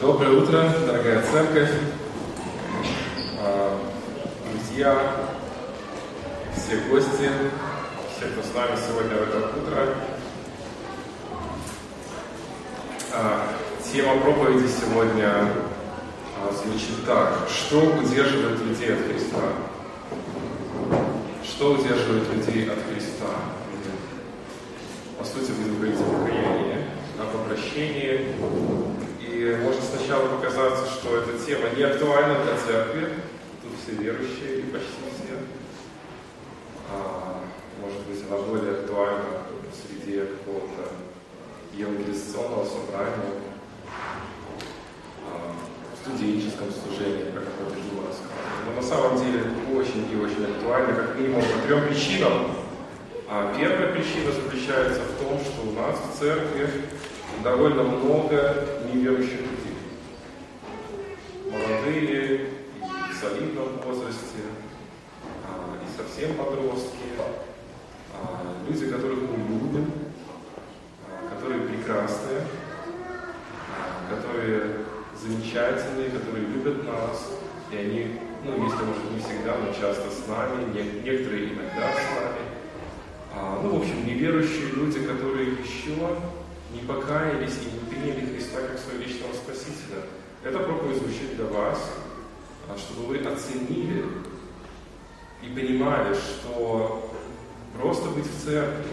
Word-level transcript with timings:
Доброе 0.00 0.30
утро, 0.30 0.72
дорогая 0.86 1.22
церковь, 1.30 1.68
а, 3.38 3.78
друзья, 4.50 4.96
все 6.56 6.78
гости, 6.88 7.28
все, 8.16 8.26
кто 8.28 8.42
с 8.42 8.54
нами 8.54 8.78
сегодня 8.88 9.16
в 9.18 9.28
это 9.28 9.38
утро. 9.58 9.94
А, 13.12 13.48
тема 13.92 14.16
проповеди 14.22 14.68
сегодня 14.68 15.28
а, 15.28 16.50
звучит 16.50 17.04
так. 17.04 17.46
Что 17.50 17.80
удерживает 17.80 18.58
людей 18.60 18.94
от 18.94 19.00
Христа? 19.00 19.52
Что 21.44 21.72
удерживает 21.74 22.26
людей 22.32 22.70
от 22.70 22.78
Христа? 22.90 23.34
По 25.18 25.24
сути, 25.26 25.50
будем 25.50 25.76
говорить 25.76 26.00
о 26.00 26.04
покаянии, 26.04 26.86
о 27.18 27.24
попрощении. 27.36 28.99
И 29.40 29.56
может 29.64 29.80
сначала 29.82 30.36
показаться, 30.36 30.84
что 30.84 31.16
эта 31.16 31.32
тема 31.38 31.70
не 31.74 31.82
актуальна 31.82 32.44
для 32.44 32.58
церкви. 32.58 33.08
Тут 33.62 33.72
все 33.82 33.92
верующие, 33.92 34.58
и 34.58 34.62
почти 34.64 35.00
все. 35.16 35.38
А, 36.90 37.40
может 37.80 38.00
быть, 38.02 38.22
она 38.28 38.36
более 38.42 38.72
актуальна 38.72 39.46
среди 39.72 40.18
какого-то 40.18 40.92
евангелизационного 41.72 42.66
собрания, 42.66 43.32
а, 45.24 45.54
в 45.94 46.06
студенческом 46.06 46.68
служении, 46.70 47.32
как 47.32 47.44
это 47.44 47.64
было 47.64 48.08
рассказано. 48.08 48.60
Но 48.66 48.76
на 48.76 48.86
самом 48.86 49.24
деле 49.24 49.40
очень 49.74 50.06
и 50.12 50.16
очень 50.16 50.52
актуально, 50.52 50.92
как 50.92 51.18
минимум 51.18 51.40
по 51.40 51.66
трем 51.66 51.88
причинам. 51.88 52.56
А 53.26 53.56
первая 53.58 53.90
причина 53.94 54.32
заключается 54.32 55.00
в 55.00 55.24
том, 55.24 55.40
что 55.40 55.62
у 55.62 55.72
нас 55.72 55.96
в 55.96 56.18
церкви 56.18 56.68
довольно 57.42 57.82
много 57.82 58.66
неверующих 58.92 59.40
людей. 59.40 59.76
Молодые, 61.46 62.34
и 62.36 63.12
в 63.12 63.16
солидном 63.16 63.80
возрасте, 63.84 64.42
а, 65.44 65.76
и 65.82 65.96
совсем 65.96 66.36
подростки, 66.36 66.98
а, 68.14 68.56
люди, 68.68 68.90
которых 68.90 69.20
мы 69.22 69.38
любим, 69.38 69.90
а, 71.08 71.34
которые 71.34 71.62
прекрасные, 71.62 72.46
которые 74.10 74.76
замечательные, 75.20 76.10
которые 76.10 76.46
любят 76.46 76.84
нас, 76.86 77.30
и 77.72 77.76
они, 77.76 78.20
ну, 78.44 78.64
если, 78.64 78.84
может, 78.84 79.10
не 79.12 79.20
всегда, 79.20 79.56
но 79.58 79.72
часто 79.72 80.10
с 80.10 80.26
нами, 80.28 80.72
некоторые 80.74 81.54
иногда 81.54 81.92
с 81.92 82.16
нами, 82.16 83.62
ну, 83.62 83.76
в 83.76 83.80
общем, 83.80 84.06
неверующие 84.06 84.70
люди, 84.74 85.00
которые 85.06 85.52
еще 85.52 85.94
не 86.72 86.80
покаялись 86.80 87.58
и 87.62 87.72
не 87.72 87.90
приняли 87.90 88.32
Христа 88.32 88.60
как 88.60 88.78
своего 88.78 89.02
личного 89.02 89.32
Спасителя. 89.34 90.04
Это 90.44 90.58
проповедь 90.60 90.98
звучит 90.98 91.36
для 91.36 91.46
вас, 91.46 91.90
а, 92.68 92.76
чтобы 92.78 93.08
вы 93.08 93.18
оценили 93.18 94.04
и 95.42 95.48
понимали, 95.48 96.14
что 96.14 97.10
просто 97.78 98.10
быть 98.10 98.26
в 98.26 98.44
церкви, 98.44 98.92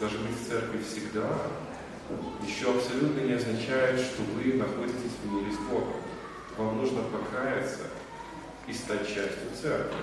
даже 0.00 0.18
быть 0.18 0.38
в 0.38 0.48
церкви 0.48 0.80
всегда, 0.82 1.28
еще 2.46 2.74
абсолютно 2.74 3.20
не 3.20 3.34
означает, 3.34 4.00
что 4.00 4.22
вы 4.22 4.54
находитесь 4.54 5.12
в 5.22 5.32
мире 5.32 5.52
с 5.52 5.58
Богом. 5.70 6.00
Вам 6.56 6.78
нужно 6.78 7.02
покаяться 7.02 7.84
и 8.66 8.72
стать 8.72 9.06
частью 9.06 9.48
церкви. 9.60 9.98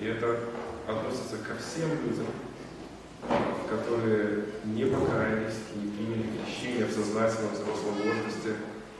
И 0.00 0.06
это 0.06 0.40
относится 0.88 1.36
ко 1.36 1.54
всем 1.56 1.90
людям, 2.04 2.26
которые 3.68 4.44
не 4.64 4.84
покаялись, 4.84 5.54
не 5.74 5.90
приняли 5.90 6.30
крещение 6.38 6.86
в 6.86 6.92
сознательном 6.92 7.52
взрослом 7.52 7.94
возрасте, 7.96 8.56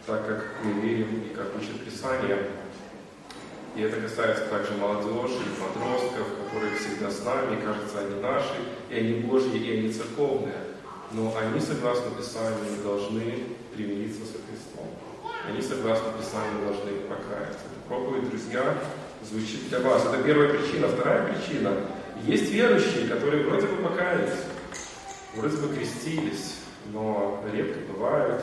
так 0.07 0.27
как 0.27 0.45
мы 0.63 0.81
верим 0.81 1.23
и 1.25 1.35
как 1.35 1.47
учит 1.57 1.85
Писание. 1.85 2.39
И 3.77 3.83
это 3.83 4.01
касается 4.01 4.45
также 4.47 4.73
молодежи 4.75 5.35
и 5.35 5.61
подростков, 5.61 6.27
которые 6.45 6.77
всегда 6.77 7.11
с 7.11 7.25
нами, 7.25 7.61
кажется, 7.61 7.99
они 8.01 8.21
наши, 8.21 8.55
и 8.89 8.95
они 8.97 9.21
Божьи, 9.23 9.59
и 9.59 9.79
они 9.79 9.93
церковные. 9.93 10.55
Но 11.13 11.35
они, 11.37 11.61
согласно 11.61 12.11
Писанию, 12.17 12.83
должны 12.83 13.45
примириться 13.75 14.21
со 14.21 14.39
Христом. 14.47 14.89
Они, 15.49 15.61
согласно 15.61 16.13
Писанию, 16.13 16.67
должны 16.67 16.93
покаяться. 17.09 17.67
Проповедь, 17.89 18.31
друзья, 18.31 18.75
звучит 19.29 19.69
для 19.69 19.81
вас. 19.81 20.05
Это 20.07 20.23
первая 20.23 20.51
причина. 20.51 20.89
Вторая 20.89 21.33
причина 21.33 21.73
есть 22.27 22.51
верующие, 22.51 23.09
которые 23.09 23.45
вроде 23.45 23.67
бы 23.67 23.77
покаялись, 23.89 24.35
вроде 25.37 25.57
бы 25.57 25.75
крестились, 25.75 26.57
но 26.93 27.43
редко 27.53 27.81
бывают, 27.93 28.43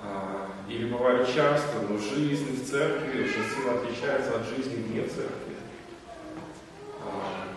а, 0.00 0.48
или 0.68 0.90
бывают 0.90 1.28
часто, 1.28 1.80
но 1.88 1.98
жизнь 1.98 2.62
в 2.62 2.68
церкви 2.68 3.22
очень 3.22 3.44
сильно 3.54 3.72
отличается 3.78 4.36
от 4.36 4.46
жизни 4.48 4.82
вне 4.82 5.02
церкви. 5.02 5.56
А, 7.00 7.48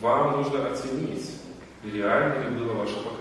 вам 0.00 0.42
нужно 0.42 0.70
оценить, 0.70 1.30
реально 1.84 2.48
ли 2.48 2.56
было 2.56 2.74
ваше 2.74 2.96
покаяние. 2.96 3.20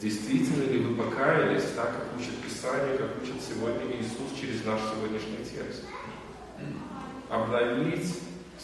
Действительно 0.00 0.70
ли 0.70 0.78
вы 0.78 1.02
покаялись 1.02 1.64
так, 1.74 1.92
как 1.92 2.18
учит 2.18 2.36
Писание, 2.42 2.98
как 2.98 3.10
учит 3.22 3.36
сегодня 3.42 3.96
Иисус 3.96 4.38
через 4.38 4.64
наш 4.64 4.80
сегодняшний 4.80 5.44
текст? 5.44 5.84
Обновить 7.30 8.20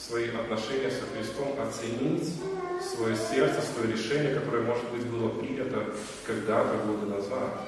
свои 0.09 0.29
отношения 0.31 0.91
со 0.91 1.07
Христом, 1.15 1.55
оценить 1.61 2.35
свое 2.83 3.17
сердце, 3.17 3.63
свое 3.63 3.93
решение, 3.93 4.35
которое, 4.35 4.63
может 4.63 4.85
быть, 4.91 5.07
было 5.07 5.29
принято 5.29 5.85
когда-то 6.27 6.79
годы 6.87 7.07
назад. 7.07 7.61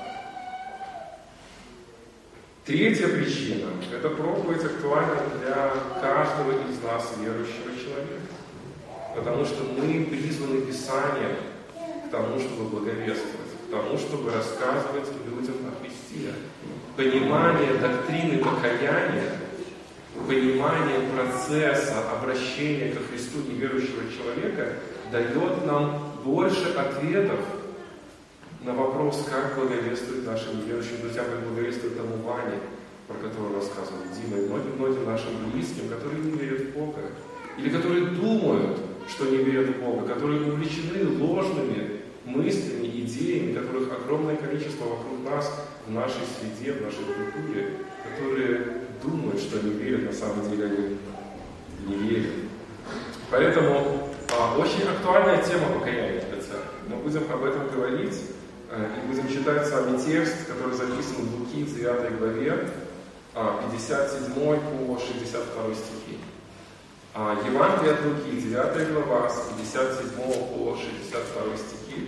Третья 2.64 3.08
причина– 3.08 3.68
это 3.94 4.08
проповедь 4.08 4.64
актуальна 4.64 5.20
для 5.38 5.72
каждого 6.00 6.52
из 6.52 6.82
нас, 6.82 7.12
верующего 7.20 7.76
человека. 7.76 8.32
Потому 9.14 9.44
что 9.44 9.62
мы 9.64 10.06
призваны 10.06 10.62
Писанием 10.62 11.36
к 12.06 12.10
тому, 12.10 12.38
чтобы 12.40 12.70
благовествовать, 12.70 13.52
к 13.68 13.70
тому, 13.70 13.96
чтобы 13.98 14.32
рассказывать 14.32 15.08
людям 15.26 15.54
о 15.68 15.80
Христе. 15.80 16.32
Понимание 16.96 17.74
доктрины 17.74 18.42
покаяния 18.42 19.43
понимание 20.26 21.00
процесса 21.14 22.10
обращения 22.10 22.92
ко 22.92 23.00
Христу 23.00 23.38
неверующего 23.48 24.02
человека 24.10 24.74
дает 25.10 25.66
нам 25.66 26.12
больше 26.24 26.72
ответов 26.72 27.40
на 28.62 28.72
вопрос, 28.72 29.28
как 29.30 29.56
благовествует 29.56 30.26
нашим 30.26 30.60
неверующим 30.60 31.02
друзьям, 31.02 31.26
как 31.26 31.46
благовествует 31.46 31.96
тому 31.96 32.16
Ване, 32.22 32.58
про 33.06 33.14
которого 33.16 33.56
рассказывал 33.56 34.00
Дима, 34.14 34.38
и 34.38 34.46
многим-многим 34.46 35.04
нашим 35.04 35.50
близким, 35.50 35.88
которые 35.88 36.22
не 36.22 36.30
верят 36.30 36.60
в 36.60 36.78
Бога, 36.78 37.02
или 37.58 37.68
которые 37.68 38.06
думают, 38.06 38.78
что 39.08 39.26
не 39.26 39.38
верят 39.38 39.76
в 39.76 39.80
Бога, 39.80 40.14
которые 40.14 40.50
увлечены 40.50 41.18
ложными 41.18 42.00
мыслями, 42.24 42.86
идеями, 42.86 43.54
которых 43.54 43.92
огромное 43.92 44.36
количество 44.36 44.84
вокруг 44.84 45.30
нас, 45.30 45.66
в 45.86 45.92
нашей 45.92 46.22
среде, 46.38 46.72
в 46.72 46.82
нашей 46.82 47.04
культуре, 47.04 47.72
которые 48.02 48.83
думают, 49.04 49.40
что 49.40 49.58
они 49.58 49.70
верят, 49.70 50.04
на 50.04 50.12
самом 50.12 50.50
деле 50.50 50.64
они 50.66 50.98
не 51.86 51.96
верят. 51.96 52.32
Поэтому 53.30 54.08
а, 54.32 54.56
очень 54.58 54.82
актуальная 54.82 55.42
тема 55.42 55.68
покаяния 55.78 56.20
для 56.20 56.40
церкви. 56.40 56.78
Мы 56.88 56.96
будем 56.96 57.30
об 57.32 57.44
этом 57.44 57.68
говорить 57.68 58.18
а, 58.70 58.98
и 58.98 59.06
будем 59.06 59.28
читать 59.28 59.66
с 59.66 59.72
вами 59.72 59.98
текст, 59.98 60.46
который 60.46 60.74
записан 60.74 61.26
в 61.26 61.40
Луки 61.40 61.64
9 61.64 62.18
главе, 62.18 62.70
а, 63.34 63.62
57 63.70 64.34
по 64.34 64.98
62 64.98 65.74
стихи. 65.74 66.18
А, 67.14 67.38
Евангелие 67.46 67.94
от 67.94 68.04
Луки, 68.04 68.40
9 68.40 68.92
глава, 68.92 69.28
с 69.28 69.50
57 69.56 70.10
по 70.16 70.76
62 70.76 71.56
стихи. 71.56 72.00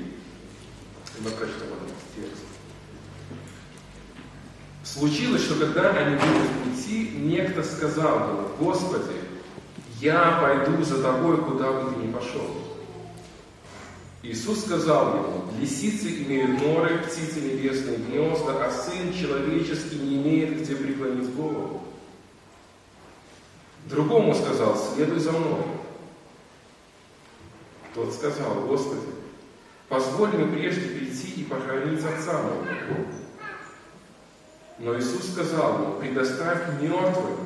И 1.19 1.23
мы 1.23 1.31
прочтем 1.31 1.69
этот 1.69 1.97
текст. 2.15 2.56
Случилось, 4.87 5.43
что 5.43 5.57
когда 5.57 5.91
они 5.91 6.15
были 6.15 6.39
в 6.39 6.77
пути, 6.77 7.11
некто 7.17 7.65
сказал 7.65 8.29
ему, 8.29 8.49
Господи, 8.61 9.17
я 10.01 10.39
пойду 10.41 10.83
за 10.85 11.03
тобой, 11.03 11.39
куда 11.39 11.73
бы 11.73 11.91
ты 11.91 12.07
ни 12.07 12.13
пошел. 12.13 12.49
Иисус 14.23 14.61
сказал 14.61 15.17
ему, 15.17 15.45
лисицы 15.61 16.09
имеют 16.23 16.63
норы, 16.63 16.99
птицы 16.99 17.41
небесные 17.41 17.97
гнезда, 17.97 18.65
а 18.65 18.71
сын 18.71 19.13
человеческий 19.13 19.97
не 19.97 20.17
имеет 20.17 20.63
где 20.63 20.77
преклонить 20.77 21.35
голову. 21.35 21.83
Другому 23.87 24.35
сказал, 24.35 24.77
следуй 24.77 25.19
за 25.19 25.33
мной. 25.33 25.63
Тот 27.93 28.15
сказал, 28.15 28.67
Господи, 28.67 29.07
позволь 29.89 30.31
мне 30.31 30.47
прежде 30.47 30.83
прийти 30.83 31.41
и 31.41 31.45
похоронить 31.45 32.05
отца 32.05 32.41
моего. 32.41 33.26
Но 34.79 34.99
Иисус 34.99 35.33
сказал 35.33 35.83
ему, 35.83 35.99
предоставь 35.99 36.81
мертвым 36.81 37.37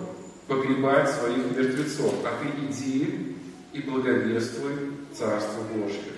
погребать 0.49 1.09
своих 1.11 1.57
мертвецов, 1.57 2.15
а 2.25 2.43
ты 2.43 2.49
иди 2.67 3.37
и 3.73 3.81
благовествуй 3.83 4.95
Царство 5.17 5.63
Божье. 5.75 6.13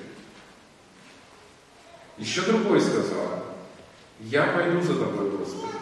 Еще 2.16 2.42
другой 2.42 2.80
сказал, 2.80 3.44
я 4.20 4.46
пойду 4.52 4.80
за 4.80 4.94
тобой, 4.94 5.30
Господи, 5.30 5.72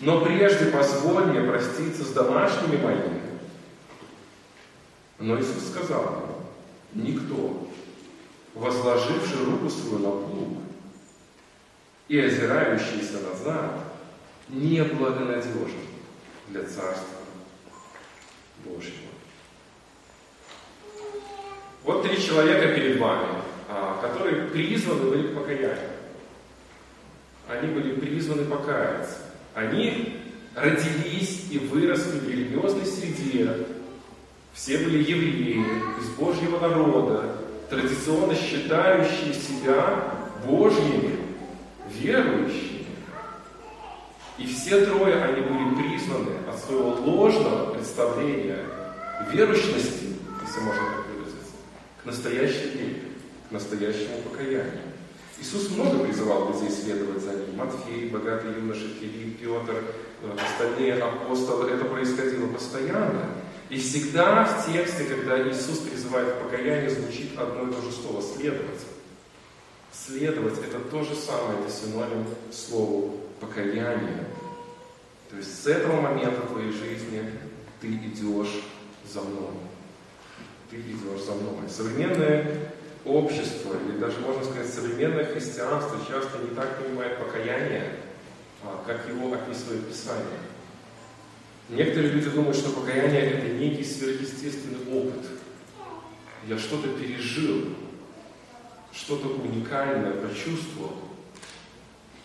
Но 0.00 0.24
прежде 0.24 0.66
позволь 0.66 1.26
мне 1.26 1.40
проститься 1.48 2.04
с 2.04 2.12
домашними 2.12 2.76
моими. 2.76 3.20
Но 5.18 5.40
Иисус 5.40 5.68
сказал 5.70 6.44
никто, 6.92 7.68
возложивший 8.54 9.44
руку 9.46 9.68
свою 9.68 9.98
на 9.98 10.10
плуг 10.10 10.58
и 12.08 12.20
озирающийся 12.20 13.20
назад, 13.20 13.83
не 14.48 14.82
благонадежен 14.82 15.70
для 16.48 16.62
Царства 16.62 17.18
Божьего. 18.64 19.14
Вот 21.84 22.02
три 22.02 22.20
человека 22.20 22.74
перед 22.74 22.98
вами, 22.98 23.28
а, 23.68 24.00
которые 24.00 24.48
призваны 24.48 25.10
были 25.10 25.28
к 25.28 25.34
покаянию. 25.34 25.90
Они 27.48 27.72
были 27.72 27.94
призваны 27.94 28.44
покаяться. 28.44 29.18
Они 29.54 30.20
родились 30.54 31.46
и 31.50 31.58
выросли 31.58 32.18
в 32.18 32.28
религиозной 32.28 32.86
среде. 32.86 33.66
Все 34.54 34.78
были 34.78 35.02
евреи, 35.02 35.64
из 36.00 36.08
Божьего 36.10 36.60
народа, 36.60 37.36
традиционно 37.68 38.34
считающие 38.34 39.34
себя 39.34 40.14
Божьими, 40.46 41.18
верующими. 41.90 42.63
И 44.36 44.46
все 44.46 44.84
трое 44.84 45.22
они 45.22 45.42
были 45.42 45.74
признаны 45.76 46.32
от 46.48 46.58
своего 46.58 46.90
ложного 46.90 47.72
представления 47.72 48.58
верующности, 49.32 50.16
если 50.44 50.60
можно 50.60 50.82
так 50.82 51.06
выразиться, 51.06 51.52
к 52.02 52.04
настоящей 52.04 52.70
вере, 52.70 53.02
к 53.48 53.52
настоящему 53.52 54.22
покаянию. 54.28 54.80
Иисус 55.40 55.70
много 55.70 56.04
призывал 56.04 56.52
людей 56.52 56.70
следовать 56.70 57.22
за 57.22 57.32
Ним. 57.32 57.56
Матфей, 57.56 58.08
богатый 58.08 58.54
юноша 58.56 58.88
Филипп, 59.00 59.38
Петр, 59.38 59.84
э, 60.22 60.36
остальные 60.36 60.94
апостолы. 60.94 61.70
Это 61.70 61.84
происходило 61.84 62.48
постоянно. 62.48 63.30
И 63.68 63.78
всегда 63.78 64.44
в 64.44 64.66
тексте, 64.66 65.04
когда 65.04 65.48
Иисус 65.48 65.78
призывает 65.78 66.34
к 66.34 66.42
покаянию, 66.42 66.90
звучит 66.90 67.38
одно 67.38 67.68
и 67.68 67.72
то 67.72 67.80
же 67.82 67.92
слово– 67.92 68.22
следовать. 68.36 68.80
Следовать– 69.92 70.58
это 70.68 70.80
то 70.80 71.04
же 71.04 71.14
самое, 71.14 71.60
это 71.60 71.72
синоним 71.72 72.26
слову 72.52 73.23
покаяние. 73.40 74.24
То 75.30 75.36
есть 75.36 75.62
с 75.62 75.66
этого 75.66 76.00
момента 76.00 76.42
в 76.42 76.50
твоей 76.50 76.70
жизни 76.70 77.30
ты 77.80 77.88
идешь 77.88 78.62
за 79.12 79.20
мной. 79.20 79.54
Ты 80.70 80.76
идешь 80.76 81.22
за 81.24 81.32
мной. 81.34 81.68
Современное 81.68 82.70
общество, 83.04 83.74
или 83.86 83.98
даже 83.98 84.20
можно 84.20 84.44
сказать 84.44 84.72
современное 84.72 85.26
христианство 85.26 85.98
часто 86.08 86.38
не 86.38 86.54
так 86.54 86.82
понимает 86.82 87.18
покаяние, 87.18 87.96
а, 88.62 88.82
как 88.86 89.08
его 89.08 89.32
описывает 89.32 89.86
Писание. 89.88 90.40
Некоторые 91.68 92.12
люди 92.12 92.30
думают, 92.30 92.56
что 92.56 92.70
покаяние– 92.70 93.20
это 93.22 93.48
некий 93.48 93.84
сверхъестественный 93.84 94.80
опыт. 94.92 95.24
Я 96.46 96.58
что-то 96.58 96.88
пережил, 96.88 97.74
что-то 98.92 99.28
уникальное 99.28 100.12
почувствовал. 100.12 100.92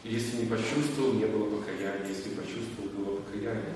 Если 0.04 0.38
не 0.38 0.46
почувствовал, 0.46 1.14
не 1.14 1.26
было 1.26 1.58
покаяния. 1.58 2.08
Если 2.08 2.30
почувствовал, 2.30 2.90
было 2.96 3.16
покаяние. 3.18 3.76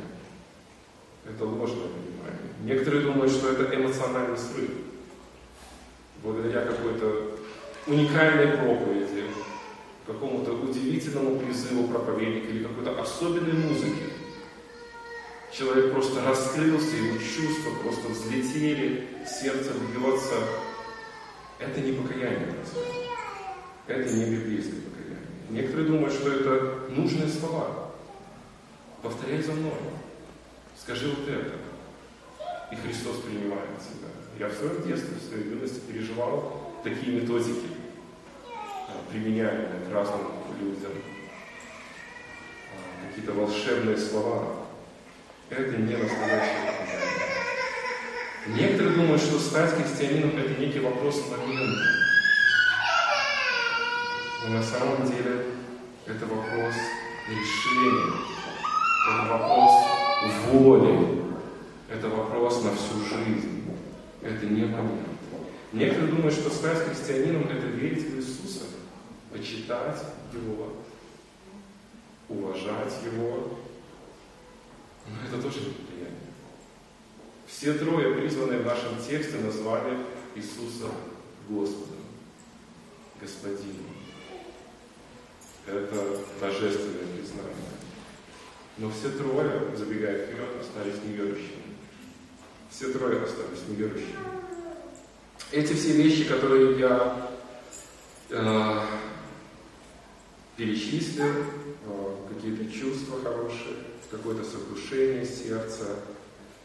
Это 1.25 1.45
ложное 1.45 1.87
понимание. 1.87 2.53
Некоторые 2.63 3.03
думают, 3.03 3.31
что 3.31 3.51
это 3.51 3.75
эмоциональный 3.75 4.37
срыв 4.37 4.69
благодаря 6.21 6.65
какой-то 6.65 7.37
уникальной 7.87 8.57
проповеди, 8.57 9.25
какому-то 10.07 10.53
удивительному 10.53 11.39
призыву 11.39 11.87
проповедника 11.87 12.47
или 12.47 12.63
какой-то 12.63 13.01
особенной 13.01 13.53
музыке. 13.53 14.03
Человек 15.51 15.91
просто 15.91 16.23
раскрылся, 16.23 16.95
его 16.95 17.17
чувства 17.17 17.71
просто 17.83 18.07
взлетели, 18.09 19.07
сердце 19.27 19.71
бьется. 19.73 20.35
Это 21.59 21.79
не 21.81 21.91
покаяние. 21.91 22.55
Это 23.87 24.13
не 24.13 24.25
библейское. 24.25 24.92
Некоторые 25.53 25.87
думают, 25.87 26.11
что 26.11 26.31
это 26.31 26.79
нужные 26.89 27.27
слова. 27.27 27.91
Повторяй 29.03 29.39
за 29.39 29.51
мной. 29.51 29.71
Скажи 30.75 31.09
вот 31.09 31.29
это. 31.29 31.57
И 32.71 32.75
Христос 32.75 33.17
принимает 33.17 33.69
тебя. 33.77 34.09
Я 34.39 34.47
в 34.51 34.57
своем 34.57 34.81
детстве, 34.81 35.15
в 35.15 35.21
своей 35.21 35.49
юности 35.51 35.79
переживал 35.81 36.73
такие 36.83 37.21
методики, 37.21 37.67
а, 38.49 38.93
применяемые 39.11 39.85
к 39.87 39.93
разным 39.93 40.21
людям. 40.59 40.91
А, 42.71 43.07
какие-то 43.07 43.33
волшебные 43.33 43.97
слова. 43.97 44.55
Это 45.51 45.77
не 45.77 45.95
настоящее 45.95 46.71
покаяние. 46.79 47.13
Некоторые 48.47 48.95
думают, 48.95 49.21
что 49.21 49.37
стать 49.37 49.69
христианином– 49.75 50.35
это 50.37 50.59
некий 50.59 50.79
вопрос 50.79 51.29
момента. 51.29 52.02
Но 54.43 54.49
на 54.49 54.63
самом 54.63 55.07
деле 55.07 55.45
это 56.05 56.25
вопрос 56.25 56.75
решения, 57.29 58.13
это 59.09 59.31
вопрос 59.31 59.71
воли, 60.51 61.23
это 61.89 62.09
вопрос 62.09 62.63
на 62.63 62.75
всю 62.75 62.99
жизнь 63.05 63.53
это 64.23 64.45
не 64.45 64.65
момент. 64.65 65.07
Некоторые 65.71 66.11
думают, 66.11 66.33
что 66.33 66.49
стать 66.49 66.77
христианином– 66.87 67.43
это 67.49 67.67
верить 67.67 68.03
в 68.03 68.17
Иисуса, 68.17 68.65
почитать 69.31 70.01
Его, 70.31 70.73
уважать 72.29 72.93
Его. 73.03 73.57
Но 75.07 75.27
это 75.27 75.41
тоже 75.41 75.59
неприятно. 75.59 76.17
Все 77.47 77.73
трое, 77.73 78.15
призванные 78.15 78.59
в 78.59 78.65
нашем 78.65 78.97
тексте, 78.97 79.37
назвали 79.39 79.97
Иисуса 80.35 80.89
Господом, 81.49 81.97
Господином. 83.19 84.02
Это 85.65 86.19
божественное 86.41 87.05
признание. 87.15 87.53
Но 88.77 88.89
все 88.89 89.09
трое, 89.11 89.75
забегая 89.77 90.25
вперед, 90.25 90.49
остались 90.59 91.01
неверующими. 91.05 91.77
Все 92.69 92.91
трое 92.91 93.21
остались 93.21 93.67
неверующими. 93.69 94.17
Эти 95.51 95.73
все 95.73 95.93
вещи, 95.93 96.25
которые 96.25 96.79
я 96.79 97.29
э, 98.29 98.79
перечислил, 100.57 101.25
э, 101.27 102.15
какие-то 102.33 102.71
чувства 102.71 103.21
хорошие, 103.21 103.75
какое-то 104.09 104.43
сокрушение 104.43 105.25
сердца, 105.25 105.99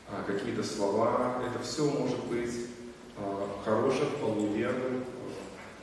э, 0.08 0.22
какие-то 0.26 0.64
слова, 0.64 1.42
это 1.46 1.62
все 1.62 1.84
может 1.84 2.24
быть 2.24 2.66
э, 3.16 3.46
хорошим, 3.64 4.06
вполне 4.16 4.48
верным, 4.56 5.04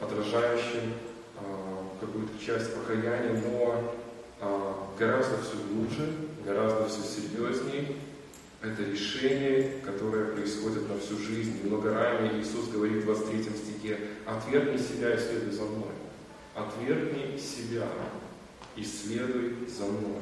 отражающим 0.02 0.92
э, 0.92 1.15
какую-то 2.00 2.34
часть 2.44 2.74
покаяния, 2.76 3.42
но 3.48 3.94
э, 4.42 4.74
гораздо 5.00 5.38
все 5.42 5.58
глубже, 5.70 6.14
гораздо 6.46 6.88
все 6.88 7.02
серьезнее, 7.02 7.96
это 8.62 8.84
решение, 8.84 9.80
которое 9.84 10.26
происходит 10.34 10.90
на 10.90 10.98
всю 10.98 11.18
жизнь. 11.18 11.68
Много 11.68 11.94
ранее 11.94 12.40
Иисус 12.40 12.70
говорит 12.70 13.04
в 13.04 13.06
23 13.06 13.44
стихе, 13.56 14.00
«Отвергни 14.26 14.78
себя 14.78 15.14
и 15.14 15.20
следуй 15.20 15.52
за 15.52 15.64
мной». 15.64 15.94
«Отвергни 16.56 17.38
себя 17.38 17.88
и 18.76 18.84
следуй 18.84 19.68
за 19.68 19.86
мной». 19.86 20.22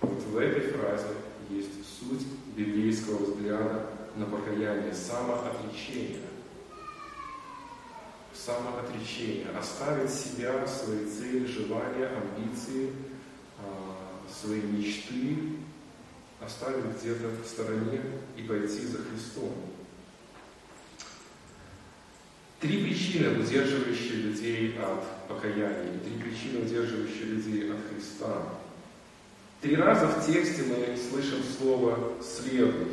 Вот 0.00 0.22
в 0.22 0.36
этой 0.38 0.70
фразе 0.72 1.06
есть 1.50 1.72
суть 1.98 2.26
библейского 2.56 3.24
взгляда 3.24 3.86
на 4.16 4.26
покаяние, 4.26 4.94
самоотречение. 4.94 6.20
Самоотречение. 8.44 9.46
Оставить 9.56 10.10
себя, 10.10 10.66
свои 10.66 11.06
цели, 11.06 11.46
желания, 11.46 12.08
амбиции, 12.08 12.90
а, 13.58 13.96
свои 14.28 14.60
мечты, 14.62 15.38
оставить 16.40 17.00
где-то 17.00 17.28
в 17.28 17.46
стороне 17.46 18.00
и 18.36 18.42
пойти 18.42 18.84
за 18.84 18.98
Христом. 18.98 19.54
Три 22.58 22.82
причины, 22.82 23.38
удерживающие 23.38 24.14
людей 24.14 24.76
от 24.76 25.28
покаяния, 25.28 26.00
три 26.00 26.20
причины, 26.20 26.64
удерживающие 26.64 27.24
людей 27.26 27.72
от 27.72 27.78
Христа. 27.88 28.42
Три 29.60 29.76
раза 29.76 30.08
в 30.08 30.26
тексте 30.26 30.64
мы 30.64 30.96
слышим 30.96 31.44
слово 31.58 32.14
«следуй». 32.20 32.88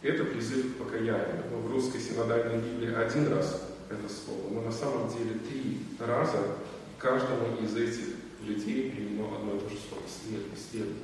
Это 0.00 0.24
призыв 0.24 0.74
к 0.74 0.78
покаянию. 0.78 1.44
Но 1.50 1.58
в 1.58 1.70
русской 1.70 2.00
синодальной 2.00 2.58
Библии 2.58 2.94
один 2.94 3.28
раз 3.28 3.71
это 3.92 4.12
слово, 4.12 4.50
но 4.50 4.62
на 4.62 4.72
самом 4.72 5.08
деле 5.08 5.38
три 5.48 5.80
раза 5.98 6.56
каждому 6.98 7.58
из 7.62 7.76
этих 7.76 8.14
людей 8.42 8.90
применено 8.90 9.36
одно 9.36 9.56
и 9.56 9.60
то 9.60 9.68
же 9.68 9.76
слово 9.88 10.02
«следуй», 10.08 10.50
«следуй». 10.56 10.96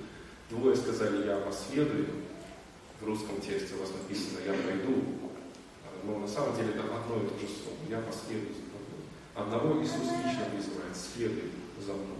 Двое 0.50 0.74
сказали, 0.74 1.26
я 1.26 1.36
последую. 1.36 2.06
В 3.00 3.06
русском 3.06 3.40
тексте 3.40 3.74
у 3.76 3.80
вас 3.80 3.90
написано, 3.92 4.38
я 4.46 4.54
пойду. 4.54 5.04
Но 6.04 6.18
на 6.18 6.28
самом 6.28 6.56
деле 6.56 6.70
это 6.70 6.82
одно 6.82 7.16
и 7.16 7.28
то 7.28 7.38
же 7.38 7.46
слово. 7.46 7.76
Я 7.88 8.00
последую 8.00 8.54
за 8.54 8.64
тобой. 8.72 9.04
Одного 9.34 9.82
Иисус 9.82 10.08
лично 10.24 10.46
призывает, 10.50 10.96
следуй 10.96 11.50
за 11.84 11.92
мной. 11.92 12.16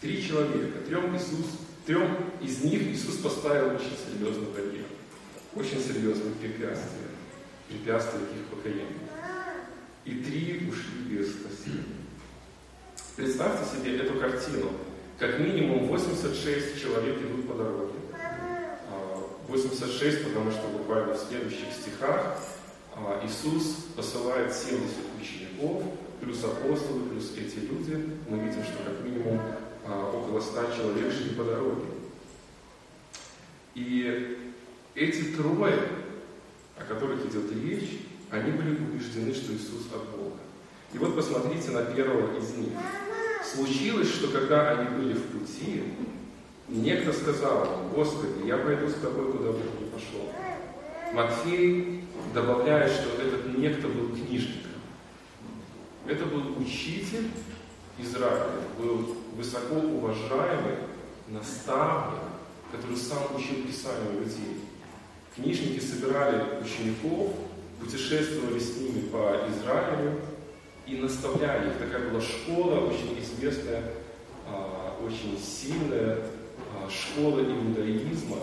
Три 0.00 0.22
человека, 0.22 0.80
трем 0.86 1.14
Иисус, 1.14 1.60
трем 1.84 2.16
из 2.40 2.64
них 2.64 2.82
Иисус 2.82 3.18
поставил 3.18 3.74
очень 3.74 3.96
серьезный 4.04 4.46
барьер, 4.46 4.86
очень 5.54 5.80
серьезные 5.80 6.32
препятствия, 6.40 7.06
к 7.68 8.34
их 8.34 8.46
покоению. 8.50 9.09
И 10.04 10.14
три 10.14 10.68
ушли 10.68 11.02
без 11.08 11.32
спасения. 11.32 11.84
Представьте 13.16 13.76
себе 13.76 13.98
эту 13.98 14.18
картину. 14.18 14.70
Как 15.18 15.38
минимум 15.38 15.88
86 15.88 16.80
человек 16.80 17.18
идут 17.18 17.46
по 17.46 17.54
дороге. 17.54 17.92
86, 19.48 20.20
а, 20.20 20.28
потому 20.28 20.50
что 20.50 20.68
буквально 20.68 21.14
в 21.14 21.18
следующих 21.18 21.72
стихах 21.78 22.38
а, 22.94 23.22
Иисус 23.26 23.88
посылает 23.94 24.54
70 24.54 24.88
учеников, 25.20 25.82
плюс 26.22 26.42
апостолы, 26.44 27.10
плюс 27.10 27.32
эти 27.36 27.58
люди. 27.58 28.18
Мы 28.28 28.38
видим, 28.38 28.64
что 28.64 28.82
как 28.84 29.04
минимум 29.04 29.38
а, 29.86 30.10
около 30.10 30.40
100 30.40 30.76
человек 30.76 31.12
шли 31.12 31.34
по 31.34 31.44
дороге. 31.44 31.84
И 33.74 34.38
эти 34.94 35.36
трое, 35.36 35.78
о 36.78 36.84
которых 36.84 37.26
идет 37.26 37.52
речь, 37.62 38.00
они 38.30 38.52
были 38.52 38.76
убеждены, 38.76 39.34
что 39.34 39.52
Иисус 39.52 39.86
от 39.92 40.08
Бога. 40.10 40.36
И 40.92 40.98
вот 40.98 41.16
посмотрите 41.16 41.70
на 41.70 41.82
первого 41.82 42.36
из 42.38 42.56
них. 42.56 42.72
Случилось, 43.44 44.08
что 44.08 44.28
когда 44.28 44.70
они 44.70 44.96
были 44.96 45.14
в 45.14 45.24
пути, 45.26 45.84
некто 46.68 47.12
сказал 47.12 47.64
ему, 47.64 47.88
Господи, 47.94 48.46
я 48.46 48.58
пойду 48.58 48.88
с 48.88 48.94
тобой, 48.94 49.32
куда 49.32 49.52
бы 49.52 49.58
ты 49.58 49.84
ни 49.84 49.88
пошел. 49.88 50.32
Матфей 51.12 52.04
добавляет, 52.32 52.92
что 52.92 53.20
этот 53.20 53.58
некто 53.58 53.88
был 53.88 54.10
книжником. 54.10 54.70
Это 56.06 56.24
был 56.26 56.56
учитель 56.60 57.30
Израиля, 57.98 58.46
был 58.78 59.16
высоко 59.36 59.74
уважаемый 59.76 60.76
наставник, 61.28 62.20
который 62.72 62.96
сам 62.96 63.34
учил 63.34 63.64
Писанию 63.66 64.20
людей. 64.20 64.60
Книжники 65.34 65.80
собирали 65.80 66.60
учеников, 66.60 67.34
путешествовали 67.80 68.58
с 68.58 68.76
ними 68.76 69.08
по 69.08 69.40
Израилю 69.48 70.20
и 70.86 70.96
наставляли 70.96 71.70
их. 71.70 71.78
Такая 71.78 72.08
была 72.08 72.20
школа, 72.20 72.86
очень 72.86 73.18
известная, 73.20 73.82
а, 74.46 74.98
очень 75.04 75.38
сильная 75.38 76.18
а, 76.74 76.88
школа 76.90 77.40
иудаизма, 77.40 78.38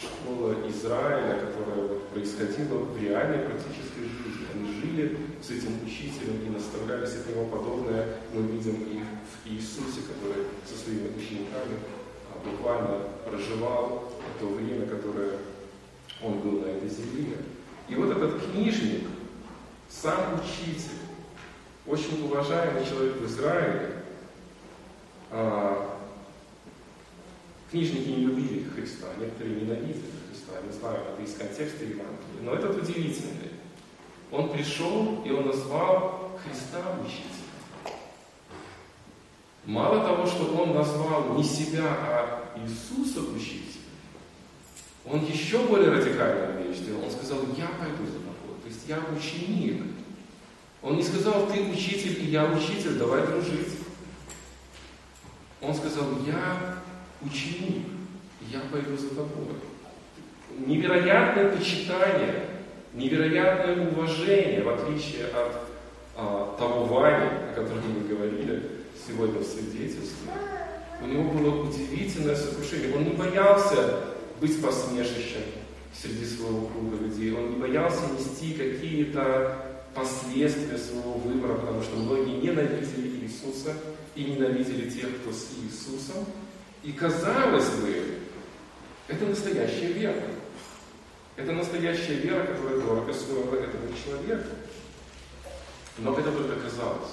школа 0.00 0.54
Израиля, 0.68 1.40
которая 1.40 1.98
происходила 2.12 2.78
в 2.78 3.02
реальной 3.02 3.38
практической 3.38 4.02
жизни. 4.02 4.46
Они 4.54 4.80
жили 4.80 5.18
с 5.42 5.50
этим 5.50 5.84
учителем 5.84 6.46
и 6.46 6.50
наставлялись 6.50 7.14
от 7.14 7.28
него 7.28 7.46
подобное. 7.46 8.18
Мы 8.32 8.42
видим 8.42 8.82
их 8.82 9.04
в 9.42 9.48
Иисусе, 9.50 10.00
который 10.06 10.44
со 10.66 10.76
своими 10.76 11.08
учениками 11.16 11.78
а, 12.30 12.48
буквально 12.48 13.00
проживал 13.24 14.12
то 14.38 14.46
время, 14.46 14.86
которое 14.86 15.38
он 16.22 16.40
был 16.40 16.60
на 16.60 16.66
этой 16.66 16.88
земле. 16.88 17.36
И 17.88 17.94
вот 17.94 18.10
этот 18.10 18.44
книжник, 18.44 19.06
сам 19.88 20.34
учитель, 20.34 20.98
очень 21.86 22.22
уважаемый 22.24 22.84
человек 22.84 23.16
в 23.16 23.26
Израиле, 23.26 24.02
а, 25.30 25.98
книжники 27.70 28.08
не 28.08 28.26
любили 28.26 28.68
Христа, 28.68 29.06
некоторые 29.18 29.62
ненавидели 29.62 30.10
Христа, 30.28 30.52
я 30.60 30.66
не 30.66 30.78
знаю, 30.78 31.00
это 31.12 31.22
из 31.22 31.34
контекста 31.34 31.84
Евангелия, 31.84 32.42
но 32.42 32.54
этот 32.54 32.82
удивительный. 32.82 33.52
Он 34.30 34.50
пришел 34.50 35.22
и 35.24 35.30
он 35.30 35.46
назвал 35.46 36.38
Христа 36.44 36.82
учителем. 37.02 37.38
Мало 39.64 40.00
того, 40.00 40.26
что 40.26 40.44
он 40.54 40.74
назвал 40.74 41.34
не 41.34 41.44
себя, 41.44 41.84
а 41.86 42.58
Иисуса 42.58 43.20
учителем, 43.20 43.67
он 45.10 45.24
еще 45.24 45.58
более 45.64 45.90
радикальную 45.90 46.62
вещь 46.62 46.78
сделал. 46.78 47.04
Он 47.04 47.10
сказал, 47.10 47.38
я 47.56 47.66
пойду 47.78 48.04
за 48.04 48.18
тобой. 48.18 48.60
То 48.62 48.68
есть 48.68 48.80
я 48.86 48.98
ученик. 49.16 49.82
Он 50.82 50.96
не 50.96 51.02
сказал, 51.02 51.46
ты 51.46 51.62
учитель, 51.62 52.22
и 52.22 52.26
я 52.26 52.44
учитель, 52.44 52.98
давай 52.98 53.26
дружить. 53.26 53.78
Он 55.60 55.74
сказал, 55.74 56.04
я 56.26 56.78
ученик, 57.22 57.86
я 58.50 58.60
пойду 58.70 58.96
за 58.96 59.08
тобой. 59.08 59.46
Невероятное 60.56 61.56
почитание, 61.56 62.44
невероятное 62.92 63.88
уважение, 63.88 64.62
в 64.62 64.68
отличие 64.68 65.26
от 65.26 65.68
а, 66.16 66.56
того 66.58 66.84
Вани, 66.84 67.28
о 67.50 67.52
котором 67.54 67.82
мы 67.92 68.08
говорили 68.08 68.62
сегодня 69.06 69.40
в 69.40 69.44
свидетельстве. 69.44 70.32
У 71.02 71.06
него 71.06 71.30
было 71.30 71.62
удивительное 71.62 72.34
сокрушение. 72.34 72.94
Он 72.94 73.04
не 73.04 73.10
боялся 73.10 74.00
быть 74.40 74.60
посмешищем 74.62 75.42
среди 75.92 76.24
своего 76.24 76.66
круга 76.66 76.96
людей. 76.96 77.32
Он 77.32 77.50
не 77.50 77.56
боялся 77.56 78.00
нести 78.12 78.54
какие-то 78.54 79.64
последствия 79.94 80.78
своего 80.78 81.14
выбора, 81.14 81.54
потому 81.54 81.82
что 81.82 81.96
многие 81.96 82.40
ненавидели 82.40 83.24
Иисуса 83.24 83.74
и 84.14 84.24
ненавидели 84.24 84.88
тех, 84.90 85.08
кто 85.20 85.32
с 85.32 85.48
Иисусом. 85.62 86.24
И 86.82 86.92
казалось 86.92 87.68
бы, 87.80 88.18
это 89.08 89.26
настоящая 89.26 89.92
вера. 89.92 90.22
Это 91.36 91.52
настоящая 91.52 92.14
вера, 92.14 92.46
которая 92.46 92.80
дорого 92.80 93.12
стоила 93.12 93.54
этого 93.54 93.88
человека. 94.04 94.48
Но 95.98 96.12
это 96.12 96.30
только 96.30 96.60
казалось. 96.60 97.10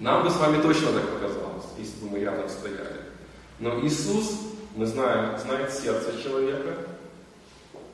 Нам 0.00 0.24
бы 0.24 0.30
с 0.30 0.36
вами 0.36 0.60
точно 0.60 0.92
так 0.92 1.08
показалось, 1.08 1.66
если 1.78 2.00
бы 2.00 2.10
мы 2.10 2.20
рядом 2.20 2.48
стояли. 2.48 3.02
Но 3.58 3.80
Иисус 3.86 4.53
мы 4.74 4.86
знаем, 4.86 5.38
знает 5.38 5.72
сердце 5.72 6.20
человека, 6.22 6.76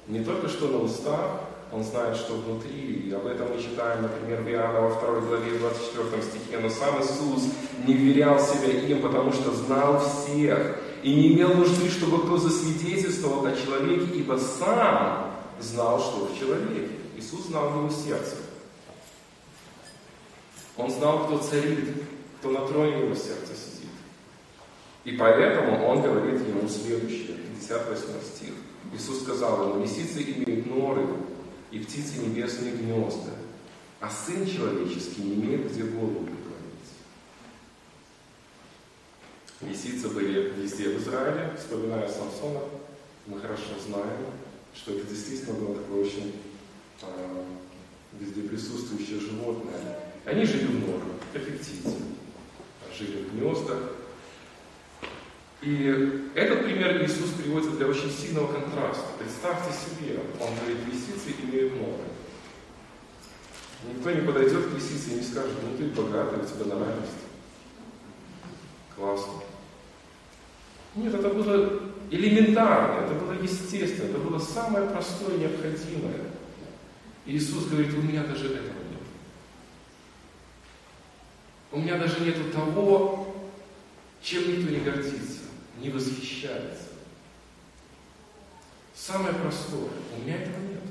не 0.07 0.25
только 0.25 0.49
что 0.49 0.69
на 0.69 0.79
устах, 0.79 1.43
он 1.73 1.85
знает, 1.85 2.17
что 2.17 2.35
внутри. 2.35 3.09
И 3.09 3.13
об 3.13 3.27
этом 3.27 3.55
мы 3.55 3.63
читаем, 3.63 4.03
например, 4.03 4.43
в 4.43 4.49
Иоанна 4.49 4.81
во 4.81 5.01
2 5.01 5.21
главе 5.21 5.59
24 5.59 6.23
стихе. 6.23 6.59
Но 6.61 6.69
сам 6.69 7.01
Иисус 7.01 7.45
не 7.87 7.95
верял 7.95 8.41
себя 8.41 8.73
им, 8.73 9.03
потому 9.03 9.33
что 9.33 9.53
знал 9.53 10.01
всех. 10.01 10.79
И 11.03 11.15
не 11.15 11.33
имел 11.33 11.55
нужды, 11.55 11.89
чтобы 11.89 12.23
кто 12.23 12.39
засвидетельствовал 12.39 13.47
о 13.47 13.55
человеке, 13.55 14.07
ибо 14.17 14.37
сам 14.37 15.33
знал, 15.61 16.01
что 16.01 16.27
в 16.27 16.39
человеке. 16.39 16.89
Иисус 17.17 17.47
знал 17.47 17.71
его 17.71 17.91
сердце. 17.91 18.37
Он 20.77 20.91
знал, 20.91 21.27
кто 21.27 21.39
царит, 21.39 21.89
кто 22.41 22.51
на 22.51 22.67
троне 22.67 23.05
его 23.05 23.15
сидит. 23.15 23.70
И 25.11 25.17
поэтому 25.17 25.87
он 25.87 26.03
говорит 26.03 26.41
ему 26.47 26.69
следующее, 26.69 27.37
58 27.59 27.99
стих. 28.23 28.51
Иисус 28.95 29.23
сказал 29.23 29.71
ему, 29.71 29.83
лисицы 29.83 30.23
имеют 30.23 30.67
норы, 30.67 31.05
и 31.73 31.81
птицы 31.81 32.19
небесные 32.19 32.75
гнезда, 32.75 33.33
а 33.99 34.09
Сын 34.09 34.47
Человеческий 34.47 35.23
не 35.23 35.35
имеет 35.35 35.73
где 35.73 35.83
голову 35.83 36.21
преклонить. 36.21 36.91
Лисицы 39.63 40.09
были 40.11 40.51
везде 40.51 40.91
в 40.91 41.03
Израиле, 41.03 41.57
вспоминая 41.59 42.09
Самсона, 42.09 42.61
мы 43.27 43.41
хорошо 43.41 43.81
знаем, 43.85 44.27
что 44.77 44.93
это 44.93 45.09
действительно 45.09 45.55
было 45.55 45.75
такое 45.75 46.05
очень 46.05 46.37
э, 47.03 47.45
везде 48.21 48.43
присутствующее 48.43 49.19
животное. 49.19 49.99
Они 50.25 50.45
жили 50.45 50.67
в 50.67 50.87
норах, 50.87 51.03
как 51.33 51.49
и 51.49 51.51
птицы. 51.51 51.97
Жили 52.97 53.25
в 53.25 53.35
гнездах, 53.35 54.00
и 55.63 56.33
этот 56.35 56.65
пример 56.65 57.05
Иисус 57.05 57.33
приводит 57.33 57.77
для 57.77 57.87
очень 57.87 58.11
сильного 58.11 58.51
контраста. 58.51 59.05
Представьте 59.19 59.71
себе, 59.73 60.21
он 60.41 60.55
говорит, 60.57 60.87
лисицы 60.87 61.35
имеют 61.43 61.75
много. 61.75 62.05
Никто 63.87 64.11
не 64.11 64.23
подойдет 64.23 64.69
к 64.69 64.75
лисице 64.75 65.11
и 65.11 65.15
не 65.17 65.23
скажет, 65.23 65.57
ну 65.63 65.77
ты 65.77 65.85
богатый, 65.89 66.41
у 66.41 66.47
тебя 66.47 66.75
нравится. 66.75 67.13
Классно. 68.97 69.33
Нет, 70.95 71.15
это 71.15 71.29
было 71.29 71.81
элементарно, 72.11 73.05
это 73.05 73.15
было 73.15 73.33
естественно, 73.33 74.09
это 74.09 74.19
было 74.19 74.39
самое 74.39 74.89
простое, 74.89 75.37
необходимое. 75.37 76.25
И 77.27 77.37
Иисус 77.37 77.67
говорит, 77.67 77.93
у 77.95 78.01
меня 78.01 78.25
даже 78.25 78.47
этого 78.47 78.65
нет. 78.65 79.03
У 81.71 81.79
меня 81.81 81.99
даже 81.99 82.21
нету 82.21 82.51
того, 82.51 83.37
чем 84.23 84.49
никто 84.49 84.71
не 84.71 84.81
гордится 84.81 85.40
не 85.81 85.91
восхищается. 85.91 86.91
Самое 88.95 89.35
простое. 89.35 89.91
У 90.17 90.23
меня 90.23 90.43
этого 90.43 90.61
нет. 90.61 90.83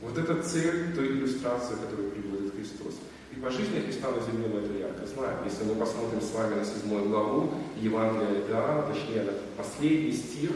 Вот 0.00 0.16
это 0.16 0.42
цель 0.42 0.94
той 0.94 1.08
иллюстрации, 1.08 1.74
которую 1.74 2.10
приводит 2.10 2.54
Христос. 2.54 2.94
И 3.32 3.40
по 3.40 3.50
жизни 3.50 3.80
Христа 3.80 4.10
на 4.10 4.20
земле 4.20 4.48
мы 4.48 4.60
это 4.60 4.72
ярко 4.72 5.06
знаем. 5.06 5.38
Если 5.44 5.64
мы 5.64 5.74
посмотрим 5.76 6.20
с 6.20 6.32
вами 6.32 6.54
на 6.54 6.64
седьмую 6.64 7.08
главу 7.08 7.54
Евангелия 7.76 8.48
Иоанна, 8.48 8.92
точнее, 8.92 9.22
на 9.22 9.32
последний 9.56 10.12
стих 10.12 10.50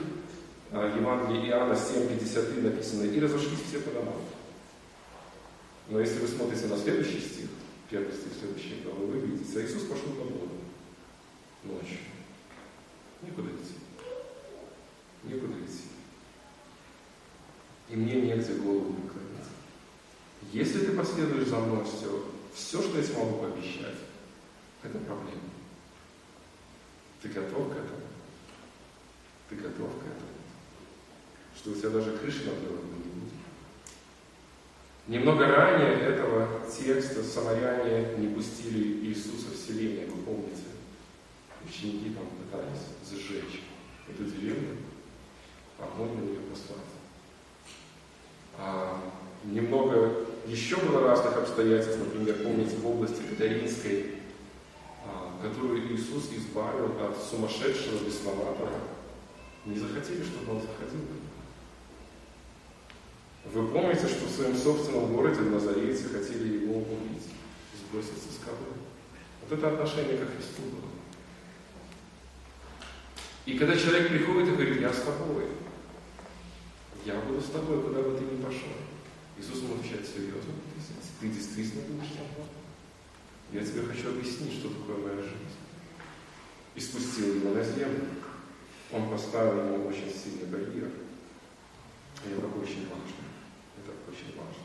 а, 0.73 0.97
Евангелия 0.97 1.51
Иоанна 1.51 1.75
7.53 1.75 2.63
написано 2.63 3.05
«И 3.05 3.21
разошлись 3.21 3.61
все 3.69 3.81
по 3.81 3.91
домам». 3.91 4.21
Но 5.89 6.01
если 6.01 6.19
вы 6.21 6.27
смотрите 6.27 6.67
на 6.67 6.79
следующий 6.79 7.21
стих, 7.21 7.49
первый 7.91 8.13
стих 8.13 8.33
следующей 8.41 8.83
главы, 8.83 9.07
вы 9.07 9.19
видите, 9.19 9.65
Иисус 9.65 9.83
пошел 9.83 10.09
по 10.15 10.25
воду 10.25 10.51
ночью. 11.65 11.99
Некуда 13.25 13.51
идти. 13.51 13.75
Некуда 15.25 15.55
идти. 15.65 15.85
И 17.89 17.97
мне 17.97 18.21
негде 18.21 18.55
голову 18.55 18.93
наклонить. 18.93 19.49
Если 20.53 20.87
ты 20.87 20.93
последуешь 20.93 21.49
за 21.49 21.59
мной 21.59 21.85
все, 21.85 22.25
все, 22.55 22.83
что 22.83 22.99
я 22.99 23.05
смогу 23.05 23.39
пообещать, 23.39 23.97
это 24.83 24.99
проблема. 24.99 25.41
Ты 27.23 27.29
готов 27.29 27.69
к 27.69 27.73
этому? 27.73 28.03
Ты 29.49 29.57
готов 29.57 29.91
к 29.93 30.03
этому? 30.03 30.31
Что 31.57 31.71
у 31.71 31.75
тебя 31.75 31.91
даже 31.91 32.17
крыши 32.19 32.45
над 32.45 32.63
головой 32.63 32.85
не 32.99 33.11
будет. 33.11 33.33
Немного 35.07 35.47
ранее 35.47 36.01
этого 36.01 36.61
текста 36.69 37.23
самаряне 37.23 38.19
не 38.19 38.35
пустили 38.35 39.07
Иисуса 39.07 39.51
в 39.51 39.57
селение, 39.57 40.07
вы 40.07 40.23
помните? 40.23 40.74
Ученики 41.75 42.11
там 42.11 42.27
пытались 42.27 42.87
сжечь 43.11 43.63
эту 44.09 44.25
деревню, 44.25 44.77
можно 45.97 46.21
ее 46.21 46.41
послать. 46.51 46.79
А, 48.57 49.01
немного 49.45 50.27
еще 50.47 50.77
было 50.77 51.01
разных 51.01 51.37
обстоятельств, 51.37 51.99
например, 51.99 52.45
помните, 52.45 52.77
в 52.77 52.87
области 52.87 53.23
Катаринской, 53.29 54.13
а, 55.05 55.37
которую 55.43 55.93
Иисус 55.93 56.31
избавил 56.33 56.93
от 57.03 57.21
сумасшедшего 57.21 58.05
бесноватого. 58.05 58.71
Не 59.65 59.79
захотели, 59.79 60.23
чтобы 60.23 60.53
он 60.53 60.61
заходил. 60.61 61.01
Вы 63.47 63.67
помните, 63.69 64.07
что 64.07 64.27
в 64.27 64.31
своем 64.31 64.57
собственном 64.57 65.13
городе 65.13 65.41
в 65.41 65.51
хотели 66.09 66.63
его 66.63 66.77
убить, 66.77 67.29
сбросить 67.81 68.23
со 68.23 68.33
скалы. 68.41 68.59
Вот 69.43 69.59
это 69.59 69.69
отношение 69.69 70.19
ко 70.19 70.27
Христу 70.27 70.63
было. 70.71 70.94
И 73.47 73.59
когда 73.59 73.77
человек 73.77 74.09
приходит 74.09 74.49
и 74.49 74.53
говорит, 74.53 74.81
я 74.81 74.93
с 74.93 75.03
тобой, 75.03 75.45
я 77.05 77.21
буду 77.21 77.41
с 77.41 77.51
тобой, 77.51 77.83
куда 77.83 78.01
бы 78.01 78.17
ты 78.17 78.25
ни 78.25 78.43
пошел. 78.43 78.73
Иисус 79.37 79.63
ему 79.63 79.75
отвечает 79.75 80.07
серьезно, 80.07 80.55
ты 81.21 81.29
действительно 81.29 81.83
будешь 81.83 82.13
со 82.13 82.21
мной? 82.21 82.49
Я 83.53 83.65
тебе 83.65 83.83
хочу 83.83 84.09
объяснить, 84.09 84.59
что 84.59 84.69
такое 84.69 84.97
моя 84.97 85.17
жизнь. 85.23 85.57
И 86.75 86.81
спустил 86.81 87.37
его 87.37 87.55
на 87.55 87.63
землю. 87.63 88.05
Он 88.93 89.11
поставил 89.11 89.75
ему 89.75 89.89
очень 89.89 90.11
сильный 90.11 90.47
барьер. 90.47 90.91
И 92.25 92.33
это 92.33 92.47
очень 92.47 92.89
важно. 92.89 93.25
Это 93.79 93.93
очень 94.09 94.37
важно. 94.39 94.65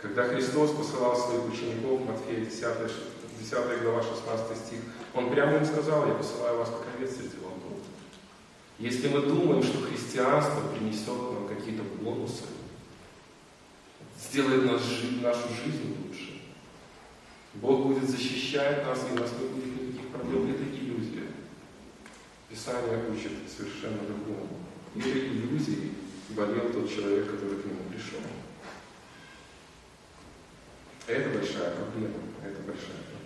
Когда 0.00 0.28
Христос 0.28 0.72
посылал 0.72 1.16
своих 1.16 1.52
учеников, 1.52 2.04
Матфея 2.04 2.44
10, 2.44 2.60
10 3.40 3.82
глава 3.82 4.02
16 4.02 4.56
стих, 4.56 4.80
Он 5.14 5.30
прямо 5.30 5.56
им 5.56 5.64
сказал, 5.64 6.06
я 6.06 6.14
посылаю 6.14 6.58
вас 6.58 6.70
как 6.70 6.94
овец 6.94 7.16
среди 7.16 7.36
волков. 7.42 7.77
Если 8.78 9.08
мы 9.08 9.22
думаем, 9.22 9.62
что 9.62 9.80
христианство 9.80 10.68
принесет 10.68 11.08
нам 11.08 11.48
какие-то 11.48 11.82
бонусы, 11.82 12.44
сделает 14.16 14.64
наш, 14.66 14.82
нашу 15.20 15.48
жизнь 15.48 15.96
лучше, 15.98 16.42
Бог 17.54 17.86
будет 17.86 18.08
защищать 18.08 18.86
нас, 18.86 19.00
и 19.08 19.12
у 19.12 19.20
нас 19.20 19.32
не 19.32 19.48
будет 19.48 19.82
никаких 19.82 20.10
проблем, 20.10 20.50
это 20.50 20.62
иллюзия. 20.62 21.24
Писание 22.48 23.10
учит 23.10 23.32
совершенно 23.48 23.98
другому. 24.06 24.60
Этой 24.94 25.26
иллюзией 25.26 25.94
болел 26.30 26.72
тот 26.72 26.88
человек, 26.88 27.32
который 27.32 27.60
к 27.60 27.64
нему 27.64 27.80
пришел. 27.90 28.20
Это 31.06 31.30
большая 31.30 31.74
проблема. 31.74 32.14
Это 32.44 32.62
большая 32.62 33.02
проблема. 33.08 33.18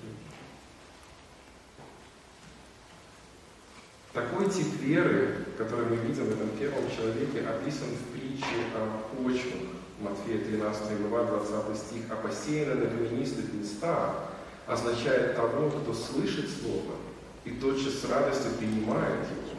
Такой 4.12 4.50
тип 4.50 4.80
веры, 4.80 5.41
который 5.56 5.86
мы 5.86 5.96
видим 5.96 6.24
в 6.24 6.32
этом 6.32 6.48
первом 6.58 6.84
человеке, 6.90 7.46
описан 7.46 7.88
в 7.88 8.12
притче 8.12 8.66
о 8.74 9.14
почвах. 9.14 9.70
Матфея 10.00 10.44
13 10.44 10.98
глава, 11.00 11.24
20 11.24 11.76
стих. 11.76 12.02
«А 12.10 12.16
посеяно 12.16 12.74
на 12.74 12.86
каменистых 12.86 13.52
местах» 13.52 14.32
означает 14.66 15.36
того, 15.36 15.70
кто 15.70 15.94
слышит 15.94 16.48
Слово 16.50 16.96
и 17.44 17.50
тотчас 17.50 17.94
с 17.94 18.04
радостью 18.08 18.52
принимает 18.58 19.20
его, 19.30 19.58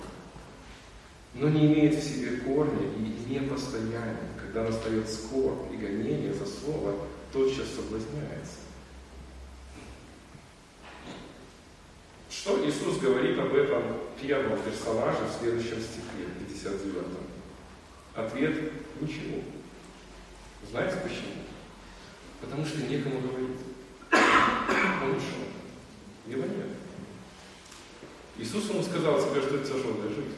но 1.36 1.50
не 1.50 1.66
имеет 1.66 1.96
в 1.96 2.04
себе 2.04 2.38
корня 2.38 2.88
и 2.98 3.30
не 3.30 3.40
постоянен. 3.40 4.18
Когда 4.40 4.64
настает 4.70 5.10
скорбь 5.10 5.72
и 5.72 5.78
гонение 5.78 6.34
за 6.34 6.46
Слово, 6.46 6.96
тотчас 7.32 7.68
соблазняется. 7.76 8.60
Что 12.44 12.60
Иисус 12.68 12.98
говорит 12.98 13.40
об 13.40 13.56
этом 13.56 13.84
первом 14.22 14.62
персонаже 14.64 15.20
в 15.24 15.40
следующем 15.40 15.80
стихе, 15.80 16.28
59 16.46 17.06
Ответ– 18.16 18.74
ничего. 19.00 19.42
Знаете 20.70 20.98
почему? 20.98 21.46
Потому 22.42 22.66
что 22.66 22.82
некому 22.82 23.22
говорить. 23.22 23.62
Он 24.12 25.12
ушел. 25.12 25.48
Его 26.28 26.42
нет. 26.42 26.68
Иисус 28.38 28.70
ему 28.70 28.84
сказал, 28.84 29.22
тебе 29.22 29.40
ждет 29.40 29.64
тяжелая 29.64 30.10
жизнь. 30.10 30.36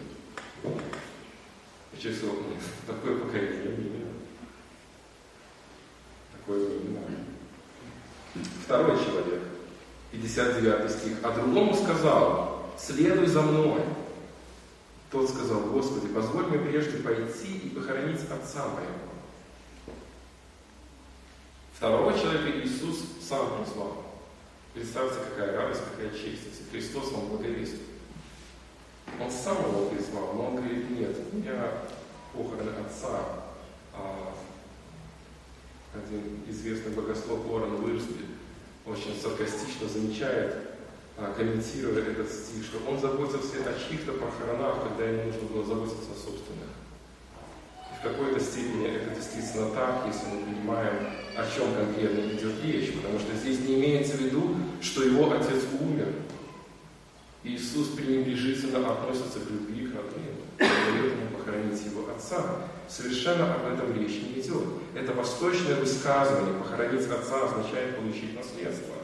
И 1.92 2.00
человек 2.00 2.20
сказал, 2.20 2.36
нет, 2.36 2.62
такое 2.86 3.18
поколение 3.18 3.78
не 3.78 3.88
имею. 3.88 4.08
Такое 6.34 6.70
не 6.82 6.90
надо. 6.90 8.46
Второй 8.64 8.96
человек– 9.04 9.15
59 10.26 10.92
стих. 10.92 11.18
А 11.24 11.32
другому 11.32 11.76
сказал, 11.76 12.64
следуй 12.80 13.28
за 13.28 13.42
мной. 13.42 13.82
Тот 15.12 15.30
сказал, 15.30 15.62
Господи, 15.62 16.08
позволь 16.08 16.48
мне 16.48 16.60
прежде 16.60 16.98
пойти 16.98 17.58
и 17.64 17.70
похоронить 17.70 18.22
отца 18.22 18.68
моего. 18.70 19.14
Второго 21.74 22.18
человека 22.18 22.60
Иисус 22.60 23.04
сам 23.22 23.64
призвал. 23.64 24.04
Представьте, 24.74 25.20
какая 25.30 25.56
радость, 25.56 25.82
какая 25.92 26.12
честь, 26.12 26.42
если 26.50 26.70
Христос 26.72 27.12
вам 27.12 27.28
благовестит. 27.28 27.82
Он 29.22 29.30
сам 29.30 29.58
его 29.58 29.90
призвал, 29.90 30.34
но 30.34 30.48
он 30.48 30.56
говорит, 30.56 30.90
нет, 30.90 31.16
у 31.32 31.36
меня 31.38 31.72
похороны 32.34 32.72
отца. 32.72 33.22
А 33.94 34.34
один 35.94 36.42
известный 36.48 36.92
богослов 36.92 37.46
Уоррен 37.46 37.76
Уирсли 37.76 38.35
очень 38.86 39.20
саркастично 39.20 39.88
замечает, 39.88 40.56
а, 41.18 41.34
комментируя 41.34 42.04
этот 42.04 42.30
стих, 42.32 42.64
что 42.64 42.78
он 42.88 43.00
заботился 43.00 43.58
о 43.66 43.74
чьих-то 43.74 44.14
похоронах, 44.14 44.84
когда 44.84 45.06
ему 45.06 45.32
нужно 45.32 45.48
было 45.48 45.66
заботиться 45.66 46.12
о 46.12 46.16
собственных. 46.16 46.70
И 47.92 48.00
в 48.00 48.04
какой-то 48.04 48.40
степени 48.40 48.88
это 48.88 49.16
действительно 49.16 49.70
так, 49.72 50.04
если 50.06 50.28
мы 50.28 50.44
понимаем, 50.44 51.08
о 51.36 51.46
чем 51.50 51.74
конкретно 51.74 52.32
идет 52.32 52.64
речь, 52.64 52.94
потому 52.94 53.20
что 53.20 53.36
здесь 53.36 53.60
не 53.60 53.76
имеется 53.76 54.18
в 54.18 54.22
виду, 54.22 54.56
что 54.82 55.04
его 55.04 55.32
отец 55.32 55.64
умер. 55.80 56.08
Иисус 57.44 57.90
пренебрежительно 57.90 58.92
относится 58.92 59.40
к 59.40 59.50
любви 59.50 59.88
к 59.88 59.96
родным, 59.96 61.25
похоронить 61.46 61.84
его 61.86 62.06
отца. 62.16 62.44
Совершенно 62.88 63.54
об 63.56 63.74
этом 63.74 63.94
речь 63.94 64.22
не 64.22 64.42
идет. 64.42 64.64
Это 64.96 65.14
восточное 65.14 65.76
высказывание 65.76 66.54
«похоронить 66.56 67.10
отца» 67.10 67.46
означает 67.46 67.98
получить 67.98 68.36
наследство. 68.36 68.96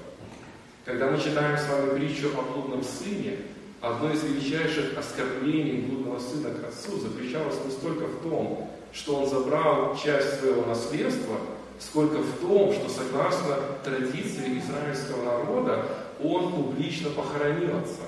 Когда 0.86 1.10
мы 1.10 1.20
читаем 1.20 1.58
с 1.58 1.68
вами 1.68 1.98
притчу 1.98 2.30
о 2.38 2.42
блудном 2.42 2.84
сыне, 2.84 3.38
одно 3.82 4.12
из 4.12 4.24
величайших 4.24 4.98
оскорблений 4.98 5.82
блудного 5.82 6.20
сына 6.20 6.50
к 6.52 6.68
отцу 6.68 7.00
заключалось 7.00 7.58
не 7.66 7.72
столько 7.72 8.06
в 8.06 8.22
том, 8.24 8.72
что 8.92 9.16
он 9.16 9.30
забрал 9.30 9.96
часть 9.96 10.40
своего 10.40 10.66
наследства, 10.66 11.38
сколько 11.80 12.18
в 12.20 12.40
том, 12.40 12.74
что 12.74 12.90
согласно 12.90 13.58
традиции 13.84 14.60
израильского 14.60 15.24
народа 15.24 15.86
он 16.24 16.52
публично 16.52 17.10
похоронил 17.12 17.78
отца. 17.78 18.04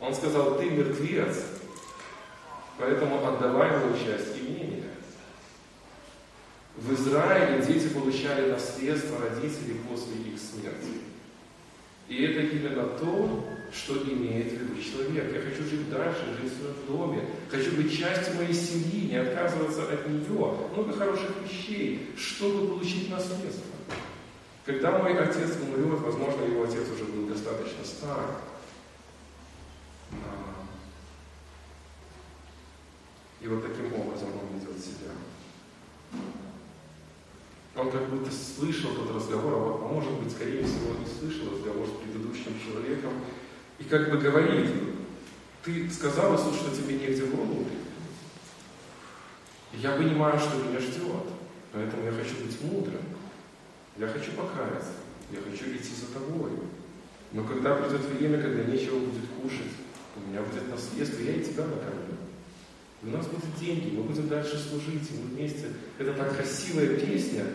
Он 0.00 0.14
сказал, 0.14 0.56
ты 0.56 0.70
мертвец, 0.70 1.36
Поэтому 2.80 3.26
отдавай 3.26 3.68
ему 3.68 3.94
часть 3.94 4.38
имения. 4.38 4.84
В 6.76 6.94
Израиле 6.94 7.62
дети 7.62 7.88
получали 7.88 8.50
наследство 8.50 9.18
родителей 9.20 9.80
после 9.86 10.14
их 10.32 10.40
смерти. 10.40 11.02
И 12.08 12.24
это 12.24 12.40
именно 12.40 12.84
то, 12.84 13.44
что 13.70 14.02
имеет 14.02 14.52
в 14.52 14.54
виду 14.54 14.82
человек. 14.82 15.30
Я 15.32 15.42
хочу 15.42 15.62
жить 15.68 15.90
дальше, 15.90 16.34
жить 16.40 16.52
в 16.52 16.56
своем 16.56 16.74
доме. 16.88 17.28
Хочу 17.50 17.76
быть 17.76 17.96
частью 17.96 18.36
моей 18.36 18.54
семьи, 18.54 19.10
не 19.10 19.16
отказываться 19.16 19.82
от 19.82 20.08
нее. 20.08 20.56
Много 20.72 20.92
хороших 20.94 21.30
вещей, 21.44 22.10
чтобы 22.16 22.66
получить 22.68 23.10
наследство. 23.10 23.66
Когда 24.64 24.98
мой 24.98 25.18
отец 25.18 25.50
умрет, 25.62 26.00
возможно, 26.00 26.44
его 26.44 26.64
отец 26.64 26.88
уже 26.94 27.04
был 27.04 27.26
достаточно 27.26 27.84
стар. 27.84 28.24
И 33.40 33.48
вот 33.48 33.62
таким 33.62 33.92
образом 33.94 34.28
он 34.28 34.58
ведет 34.58 34.78
себя. 34.82 35.12
Он 37.76 37.90
как 37.90 38.10
будто 38.10 38.30
слышал 38.30 38.90
тот 38.94 39.14
разговор, 39.14 39.52
а, 39.54 39.84
а 39.84 39.88
может 39.88 40.12
быть, 40.12 40.32
скорее 40.32 40.64
всего, 40.64 40.94
и 40.94 41.18
слышал 41.18 41.52
разговор 41.52 41.86
с 41.86 42.02
предыдущим 42.02 42.60
человеком, 42.60 43.12
и 43.78 43.84
как 43.84 44.10
бы 44.10 44.18
говорит, 44.18 44.68
ты 45.64 45.90
сказал 45.90 46.34
Иисус, 46.34 46.56
что 46.56 46.74
тебе 46.74 46.98
негде 46.98 47.24
голову 47.24 47.66
Я 49.74 49.92
понимаю, 49.92 50.38
что 50.38 50.56
меня 50.56 50.80
ждет. 50.80 51.28
Поэтому 51.72 52.04
я 52.04 52.12
хочу 52.12 52.44
быть 52.44 52.60
мудрым. 52.62 53.02
Я 53.96 54.08
хочу 54.08 54.32
покаяться. 54.32 54.92
Я 55.30 55.38
хочу 55.40 55.70
идти 55.70 55.94
за 55.94 56.12
тобой. 56.12 56.50
Но 57.32 57.44
когда 57.44 57.76
придет 57.76 58.00
время, 58.06 58.42
когда 58.42 58.64
нечего 58.64 58.98
будет 58.98 59.28
кушать, 59.40 59.72
у 60.16 60.28
меня 60.28 60.42
будет 60.42 60.68
наследство, 60.68 61.22
я 61.22 61.32
и 61.32 61.44
тебя 61.44 61.64
накормлю. 61.64 62.19
У 63.02 63.06
нас 63.06 63.26
будут 63.26 63.58
деньги, 63.58 63.96
мы 63.96 64.02
будем 64.02 64.28
дальше 64.28 64.58
служить, 64.58 65.10
и 65.10 65.14
мы 65.14 65.28
вместе. 65.30 65.68
Это 65.98 66.12
так 66.12 66.36
красивая 66.36 66.98
песня 66.98 67.46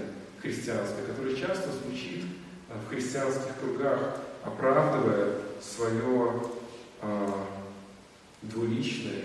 христианская, 0.42 1.04
которая 1.04 1.36
часто 1.36 1.72
звучит 1.72 2.26
а, 2.70 2.80
в 2.80 2.90
христианских 2.90 3.56
кругах, 3.60 4.22
оправдывая 4.44 5.36
свое 5.62 6.42
а, 7.02 7.46
двуличное 8.42 9.22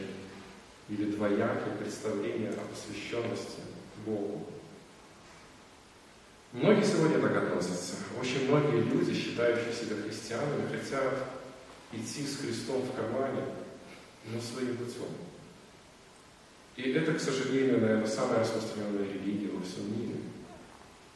или 0.90 1.10
двоякое 1.10 1.76
представление 1.76 2.50
о 2.50 2.66
посвященности 2.68 3.60
Богу. 4.04 4.46
Многие 6.52 6.84
сегодня 6.84 7.18
так 7.20 7.36
относятся. 7.44 7.94
Очень 8.20 8.48
многие 8.48 8.82
люди, 8.82 9.14
считающие 9.14 9.72
себя 9.72 9.96
христианами, 10.02 10.68
хотят 10.68 11.14
идти 11.92 12.26
с 12.26 12.38
Христом 12.38 12.82
в 12.82 12.94
кармане, 12.94 13.44
но 14.26 14.40
своим 14.40 14.76
путем. 14.76 15.06
И 16.76 16.82
это, 16.92 17.14
к 17.14 17.20
сожалению, 17.20 17.80
наверное, 17.80 18.06
самая 18.06 18.40
распространенная 18.40 19.06
религия 19.12 19.50
во 19.50 19.62
всем 19.62 19.90
мире. 19.90 20.16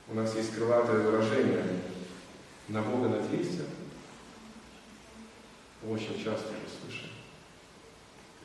У 0.08 0.14
нас 0.14 0.34
есть 0.36 0.54
крылатое 0.54 1.00
выражение 1.00 1.64
«на 2.68 2.82
Бога 2.82 3.08
надейся». 3.08 3.64
Очень 5.82 6.22
часто 6.22 6.48
уже 6.48 6.68
слышим. 6.80 7.10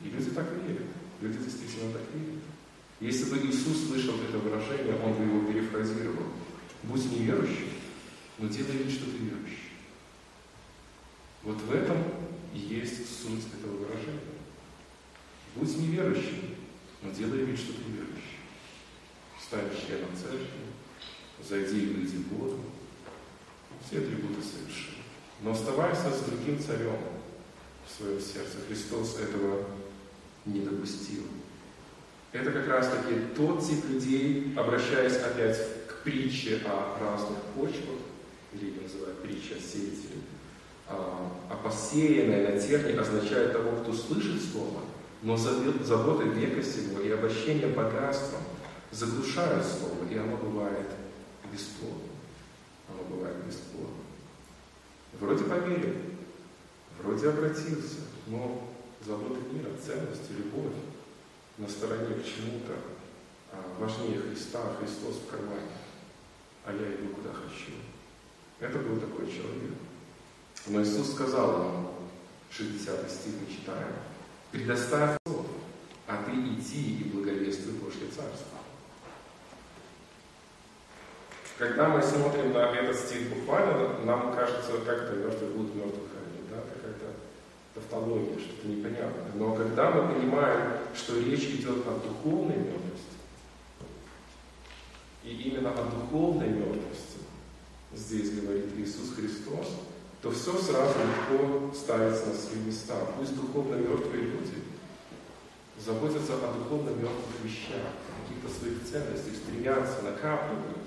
И 0.02 0.08
люди 0.08 0.30
так 0.30 0.46
верят. 0.66 0.86
Люди 1.20 1.38
действительно 1.38 1.92
так 1.92 2.02
верят. 2.14 2.42
Если 3.00 3.30
бы 3.30 3.38
Иисус 3.38 3.88
слышал 3.88 4.14
это 4.22 4.38
выражение, 4.38 4.94
Он 5.02 5.14
бы 5.14 5.24
его 5.24 5.52
перефразировал. 5.52 6.26
Будь 6.82 7.12
неверующим, 7.12 7.68
но 8.38 8.48
делай 8.48 8.72
вид, 8.72 8.90
что 8.90 9.06
ты 9.06 9.18
верующий. 9.18 9.70
Вот 11.42 11.60
в 11.60 11.72
этом 11.74 11.96
и 12.54 12.58
есть 12.58 13.22
суть 13.22 13.44
этого 13.58 13.76
выражения. 13.76 14.20
Будь 15.56 15.76
неверующим, 15.76 16.49
но 17.02 17.10
делай 17.10 17.44
вид, 17.44 17.58
что 17.58 17.72
ты 17.72 17.82
верующий. 17.82 18.40
Стань 19.42 19.70
членом 19.70 20.10
церкви, 20.16 20.46
зайди 21.42 21.86
в 21.86 22.34
воду. 22.36 22.58
Все 23.86 23.98
атрибуты 23.98 24.42
совершены. 24.42 24.98
Но 25.42 25.52
оставайся 25.52 26.10
с 26.10 26.20
другим 26.22 26.62
царем 26.62 26.98
в 27.86 27.96
своем 27.96 28.20
сердце. 28.20 28.58
Христос 28.68 29.18
этого 29.18 29.64
не 30.44 30.60
допустил. 30.60 31.22
Это 32.32 32.52
как 32.52 32.68
раз 32.68 32.88
таки 32.88 33.14
тот 33.34 33.66
тип 33.66 33.84
людей, 33.88 34.54
обращаясь 34.56 35.16
опять 35.16 35.58
к 35.88 36.04
притче 36.04 36.60
о 36.64 36.98
разных 37.00 37.38
почвах, 37.56 37.98
или 38.52 38.70
ее 38.70 38.82
называют 38.82 39.22
притча 39.22 39.56
о 39.56 39.60
сеятеле, 39.60 40.20
а 40.86 41.60
посеянное 41.64 42.52
на 42.54 42.60
терне 42.60 42.98
означает 43.00 43.52
того, 43.52 43.80
кто 43.80 43.92
слышит 43.92 44.40
слово, 44.52 44.82
но 45.22 45.36
заботы 45.36 46.24
века 46.24 46.62
сего 46.62 47.00
и 47.00 47.10
обольщение 47.10 47.68
богатством 47.68 48.40
заглушают 48.90 49.64
слово, 49.64 50.08
и 50.10 50.16
оно 50.16 50.36
бывает 50.36 50.88
бесплодным. 51.52 52.08
Оно 52.88 53.02
бывает 53.14 53.36
бесплодным. 53.46 54.06
Вроде 55.18 55.44
поверил, 55.44 55.94
вроде 57.02 57.28
обратился, 57.28 57.98
но 58.26 58.68
заботы 59.04 59.40
мира, 59.52 59.70
ценности, 59.84 60.32
любовь 60.32 60.72
на 61.58 61.68
стороне 61.68 62.14
к 62.14 62.24
чему-то 62.24 62.74
а, 63.52 63.76
важнее 63.78 64.20
Христа, 64.20 64.60
а 64.62 64.76
Христос 64.78 65.16
в 65.16 65.30
кармане, 65.30 65.76
а 66.64 66.72
я 66.72 66.94
иду 66.94 67.14
куда 67.14 67.30
хочу. 67.32 67.72
Это 68.58 68.78
был 68.78 68.98
такой 68.98 69.26
человек. 69.26 69.76
Но 70.66 70.82
Иисус 70.82 71.12
сказал 71.12 71.64
ему, 71.64 71.90
60 72.50 73.10
стих 73.10 73.34
мы 73.40 73.54
читаем, 73.54 73.92
предоставь 74.50 75.16
плод, 75.24 75.46
а 76.06 76.22
ты 76.24 76.32
иди 76.32 77.00
и 77.00 77.04
благовествуй 77.04 77.74
Божье 77.74 78.06
Царство. 78.08 78.58
Когда 81.58 81.88
мы 81.88 82.02
смотрим 82.02 82.52
на 82.52 82.70
этот 82.72 82.96
стих 82.96 83.28
буквально, 83.28 83.98
нам 84.04 84.34
кажется, 84.34 84.78
как 84.84 85.02
это 85.02 85.16
мертвый 85.16 85.50
будут 85.50 85.74
мертвых 85.74 86.08
хоронить, 86.10 86.48
да, 86.50 86.56
какая-то 86.56 87.14
тавтология, 87.74 88.38
что-то 88.38 88.66
непонятное. 88.66 89.30
Но 89.34 89.54
когда 89.54 89.90
мы 89.90 90.14
понимаем, 90.14 90.78
что 90.94 91.20
речь 91.20 91.44
идет 91.44 91.86
о 91.86 92.00
духовной 92.00 92.56
мертвости, 92.56 92.80
и 95.22 95.34
именно 95.34 95.70
о 95.70 95.84
духовной 95.84 96.48
мертвости 96.48 97.18
здесь 97.92 98.40
говорит 98.40 98.70
Иисус 98.78 99.14
Христос, 99.14 99.80
то 100.22 100.30
все 100.30 100.52
сразу 100.58 100.94
легко 100.98 101.72
ставится 101.74 102.26
на 102.26 102.34
свои 102.34 102.60
места. 102.60 102.94
Пусть 103.16 103.34
духовно 103.34 103.76
мертвые 103.76 104.24
люди 104.24 104.54
заботятся 105.78 106.34
о 106.34 106.52
духовно 106.52 106.90
мертвых 106.90 107.42
вещах, 107.42 107.92
каких-то 108.22 108.48
своих 108.58 108.84
ценностях, 108.84 109.34
стремятся, 109.34 110.02
накапливают, 110.02 110.78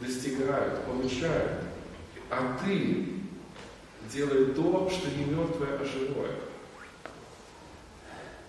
достигают, 0.00 0.84
получают. 0.84 1.62
А 2.30 2.58
ты 2.64 3.08
делай 4.12 4.46
то, 4.52 4.90
что 4.90 5.10
не 5.10 5.24
мертвое, 5.24 5.78
а 5.78 5.84
живое. 5.84 6.36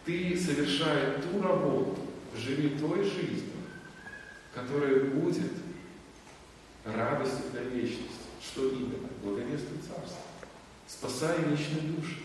Ты 0.06 0.38
совершай 0.38 1.22
ту 1.22 1.42
работу, 1.42 1.98
живи 2.38 2.78
той 2.78 3.04
жизнью, 3.04 3.54
которая 4.54 5.06
будет 5.06 5.52
радостью 6.84 7.46
для 7.52 7.62
вечности. 7.62 8.26
Что 8.42 8.70
именно? 8.70 9.10
Благовествуй 9.24 9.80
Царство. 9.80 10.25
Спасай 10.88 11.40
вечные 11.40 11.82
души. 11.82 12.18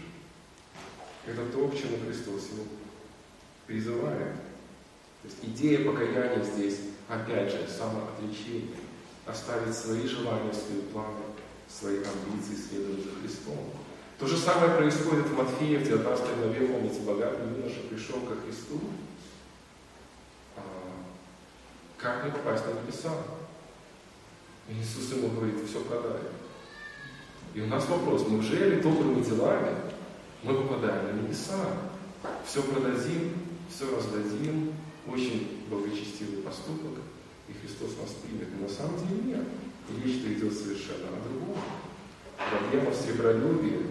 Это 1.26 1.46
то, 1.46 1.68
к 1.68 1.76
чему 1.76 1.98
Христос 2.04 2.48
его 2.52 2.64
призывает. 3.66 4.34
То 5.22 5.28
есть 5.28 5.38
идея 5.42 5.84
покаяния 5.84 6.42
здесь, 6.42 6.80
опять 7.08 7.50
же, 7.50 7.66
самоотречение. 7.68 8.76
Оставить 9.26 9.74
свои 9.74 10.06
желания, 10.06 10.52
свои 10.52 10.80
планы, 10.92 11.22
свои 11.68 11.98
амбиции, 11.98 12.56
следовать 12.56 13.04
за 13.04 13.10
Христом. 13.20 13.58
То 14.18 14.26
же 14.26 14.36
самое 14.36 14.76
происходит 14.76 15.26
в 15.26 15.36
Матфея, 15.36 15.78
в 15.78 15.84
19 15.84 16.36
главе, 16.36 16.66
помните, 16.66 17.00
богатый 17.00 17.48
юноша 17.56 17.80
пришел 17.88 18.20
ко 18.20 18.34
Христу. 18.36 18.80
А, 20.56 20.60
как 21.96 22.24
мне 22.24 22.32
попасть 22.32 22.64
на 22.66 22.72
небеса? 22.72 23.12
Иисус 24.68 25.12
ему 25.12 25.28
говорит, 25.28 25.56
все 25.66 25.80
продай. 25.80 26.20
И 27.54 27.60
у 27.60 27.66
нас 27.66 27.88
вопрос, 27.88 28.26
неужели 28.28 28.80
добрыми 28.80 29.22
делами 29.22 29.74
мы 30.42 30.54
попадаем 30.54 31.06
на 31.06 31.22
небеса? 31.22 31.56
Все 32.46 32.62
продадим, 32.62 33.32
все 33.68 33.94
раздадим, 33.94 34.72
очень 35.06 35.64
благочестивый 35.68 36.42
поступок, 36.42 37.02
и 37.48 37.52
Христос 37.52 37.96
нас 38.00 38.14
примет. 38.22 38.48
Но 38.56 38.68
на 38.68 38.72
самом 38.72 38.96
деле 38.98 39.34
нет. 39.34 39.44
Речь-то 40.04 40.32
идет 40.32 40.52
совершенно 40.52 41.08
о 41.08 41.28
другом. 41.28 41.62
Проблема 42.36 42.90
в 42.90 42.94
сребролюбии. 42.94 43.86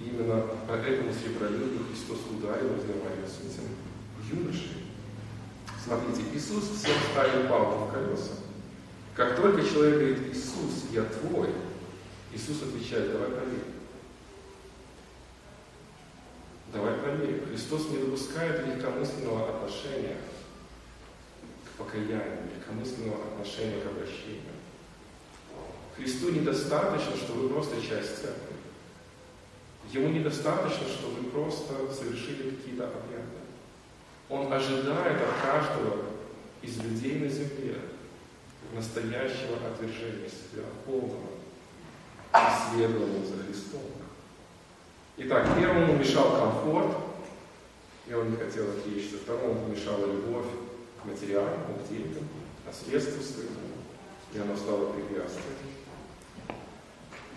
Именно 0.00 0.42
по 0.68 0.72
этому 0.72 1.12
сребролюбию 1.14 1.84
Христос 1.88 2.18
ударил, 2.30 2.74
разговаривая 2.74 3.28
с 3.28 3.38
этим 3.40 3.70
юношей. 4.30 4.84
Смотрите, 5.82 6.22
Иисус 6.34 6.64
всем 6.64 6.96
ставил 7.12 7.48
палку 7.48 7.84
в 7.84 7.92
колеса. 7.92 8.32
Как 9.14 9.36
только 9.36 9.62
человек 9.62 9.98
говорит, 9.98 10.34
Иисус, 10.34 10.90
я 10.92 11.02
твой, 11.04 11.50
Иисус 12.34 12.62
отвечает, 12.62 13.12
давай 13.12 13.30
проверим. 13.30 13.74
Давай 16.72 16.94
проверим. 16.94 17.46
Христос 17.46 17.90
не 17.90 17.98
допускает 17.98 18.66
легкомысленного 18.66 19.50
отношения 19.50 20.16
к 21.64 21.78
покаянию, 21.78 22.50
легкомысленного 22.56 23.24
отношения 23.26 23.80
к 23.80 23.86
обращению. 23.86 24.42
Христу 25.96 26.32
недостаточно, 26.32 27.16
что 27.16 27.34
вы 27.34 27.48
просто 27.50 27.80
часть 27.80 28.16
церкви. 28.22 28.56
Ему 29.92 30.08
недостаточно, 30.08 30.88
что 30.88 31.10
вы 31.10 31.30
просто 31.30 31.92
совершили 31.92 32.50
какие-то 32.50 32.88
обряды. 32.88 33.44
Он 34.28 34.52
ожидает 34.52 35.22
от 35.22 35.40
каждого 35.40 36.06
из 36.62 36.78
людей 36.78 37.20
на 37.20 37.28
земле 37.28 37.76
настоящего 38.74 39.56
отвержения 39.68 40.28
себя, 40.28 40.64
полного 40.84 41.33
исследования 42.34 43.24
за 43.24 43.42
Христом. 43.44 43.82
Итак, 45.16 45.46
первому 45.56 45.94
мешал 45.94 46.36
комфорт, 46.36 46.96
и 48.08 48.14
он 48.14 48.30
не 48.30 48.36
хотел 48.36 48.68
отличиться. 48.68 49.18
Второму 49.18 49.68
мешала 49.68 50.06
любовь 50.06 50.46
к 51.00 51.04
материалам, 51.04 51.50
к 51.50 51.88
деньгам, 51.88 52.28
наследству 52.66 53.22
своему, 53.22 53.52
и 54.32 54.38
оно 54.38 54.56
стало 54.56 54.92
препятствием. 54.92 55.44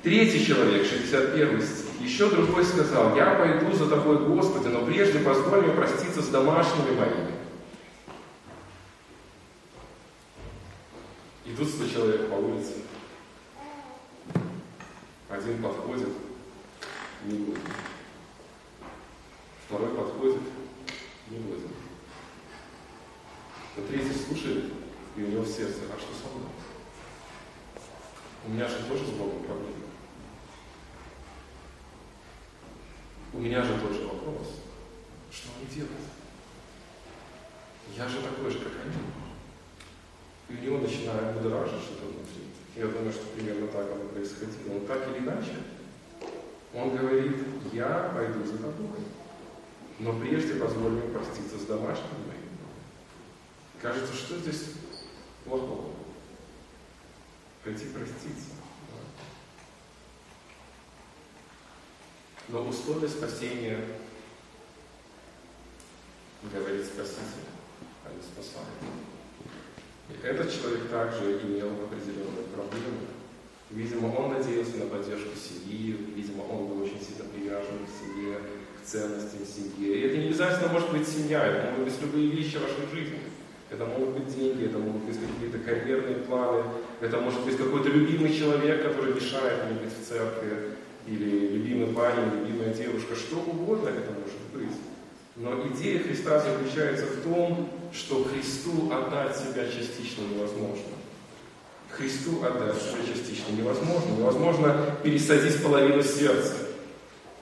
Третий 0.04 0.46
человек, 0.46 0.86
61 0.86 1.62
стих. 1.62 2.02
Еще 2.02 2.30
другой 2.30 2.64
сказал, 2.64 3.16
я 3.16 3.36
пойду 3.36 3.72
за 3.76 3.90
тобой, 3.90 4.18
Господи, 4.26 4.68
но 4.68 4.86
прежде 4.86 5.20
позволь 5.20 5.64
мне 5.64 5.74
проститься 5.74 6.22
с 6.22 6.28
домашними 6.28 6.98
моими. 6.98 7.32
Идут 11.46 11.68
100 11.68 11.88
человек 11.88 12.30
по 12.30 12.36
улице. 12.36 12.74
Один 15.30 15.62
подходит, 15.98 16.14
не 17.26 17.38
будет. 17.40 17.60
Второй 19.66 19.96
подходит, 19.96 20.42
не 21.30 21.38
будет. 21.40 21.68
Но 23.76 23.84
третий 23.86 24.14
слушает, 24.14 24.74
и 25.16 25.24
у 25.24 25.28
него 25.28 25.42
в 25.44 25.48
сердце, 25.48 25.82
а 25.94 26.00
что 26.00 26.14
со 26.14 26.36
мной? 26.36 26.50
У 28.46 28.52
меня 28.52 28.68
же 28.68 28.84
тоже 28.88 29.06
с 29.06 29.10
Богом 29.10 29.44
проблемы. 29.44 29.74
У 33.34 33.40
меня 33.40 33.62
же 33.62 33.80
тоже 33.80 34.08
вопрос. 34.08 34.62
Что 35.32 35.50
мне 35.60 35.76
делать? 35.76 35.92
Я 37.96 38.08
же 38.08 38.22
такой 38.22 38.50
же, 38.50 38.60
как 38.60 38.74
они. 38.84 38.94
И 40.50 40.60
у 40.60 40.64
него 40.64 40.78
начинает 40.80 41.36
будоражить 41.36 41.82
что-то 41.82 42.06
внутри. 42.06 42.48
Я 42.76 42.88
думаю, 42.88 43.12
что 43.12 43.26
примерно 43.36 43.68
так 43.68 43.92
оно 43.92 44.06
происходило. 44.06 44.74
Но 44.74 44.80
так 44.82 45.10
или 45.10 45.20
иначе, 45.20 45.56
он 46.78 46.96
говорит, 46.96 47.38
я 47.74 48.12
пойду 48.14 48.46
за 48.46 48.60
тобой. 48.60 49.00
Но 49.98 50.14
прежде 50.20 50.60
позволь 50.60 50.92
мне 50.92 51.10
проститься 51.10 51.58
с 51.58 51.66
домашними 51.66 52.28
моими. 52.28 52.48
Кажется, 53.82 54.14
что 54.14 54.38
здесь 54.38 54.66
плохого? 55.44 55.96
Пойти 57.64 57.86
проститься. 57.86 58.52
Но 62.50 62.62
условия 62.68 63.10
спасения, 63.10 63.84
говорит 66.44 66.86
Спаситель, 66.86 67.48
а 68.06 68.14
не 68.14 68.22
спасает. 68.22 68.68
И 70.10 70.26
этот 70.26 70.54
человек 70.54 70.90
также 70.90 71.42
имел 71.42 71.72
определенные 71.84 72.46
проблемы. 72.56 73.17
Видимо, 73.70 74.08
он 74.16 74.34
надеялся 74.34 74.78
на 74.78 74.86
поддержку 74.86 75.30
семьи, 75.36 75.98
видимо, 76.16 76.44
он 76.44 76.68
был 76.68 76.84
очень 76.84 77.02
сильно 77.02 77.30
привязан 77.34 77.84
к 77.84 77.92
семье, 78.00 78.38
к 78.80 78.88
ценностям 78.88 79.46
семьи. 79.46 79.94
И 79.94 80.08
это 80.08 80.18
не 80.18 80.28
обязательно 80.28 80.72
может 80.72 80.92
быть 80.92 81.08
семья, 81.08 81.46
это 81.46 81.72
могут 81.72 81.92
быть 81.92 82.02
любые 82.02 82.28
вещи 82.28 82.58
в 82.58 82.62
вашей 82.62 82.88
жизни. 82.94 83.20
Это 83.70 83.86
могут 83.86 84.10
быть 84.12 84.34
деньги, 84.34 84.66
это 84.66 84.78
могут 84.78 85.04
быть 85.04 85.18
какие-то 85.20 85.60
карьерные 85.60 86.16
планы, 86.24 86.64
это 87.02 87.20
может 87.20 87.44
быть 87.44 87.58
какой-то 87.58 87.90
любимый 87.90 88.34
человек, 88.34 88.84
который 88.84 89.14
мешает 89.14 89.66
мне 89.66 89.82
быть 89.82 89.92
в 89.92 90.08
церкви, 90.08 90.78
или 91.06 91.50
любимый 91.58 91.94
парень, 91.94 92.32
любимая 92.34 92.74
девушка, 92.74 93.16
что 93.16 93.38
угодно 93.38 93.90
это 93.90 94.12
может 94.12 94.40
быть. 94.54 94.78
Но 95.36 95.68
идея 95.68 96.00
Христа 96.00 96.40
заключается 96.40 97.06
в 97.06 97.24
том, 97.24 97.70
что 97.94 98.24
Христу 98.24 98.92
отдать 98.92 99.36
себя 99.38 99.66
частично 99.66 100.24
невозможно. 100.24 100.97
Христу 101.90 102.44
отдать 102.44 102.82
себя 102.82 103.06
частично 103.06 103.52
невозможно. 103.54 104.12
Невозможно 104.12 104.96
пересадить 105.04 105.64
половину 105.64 106.04
сердца. 106.04 106.54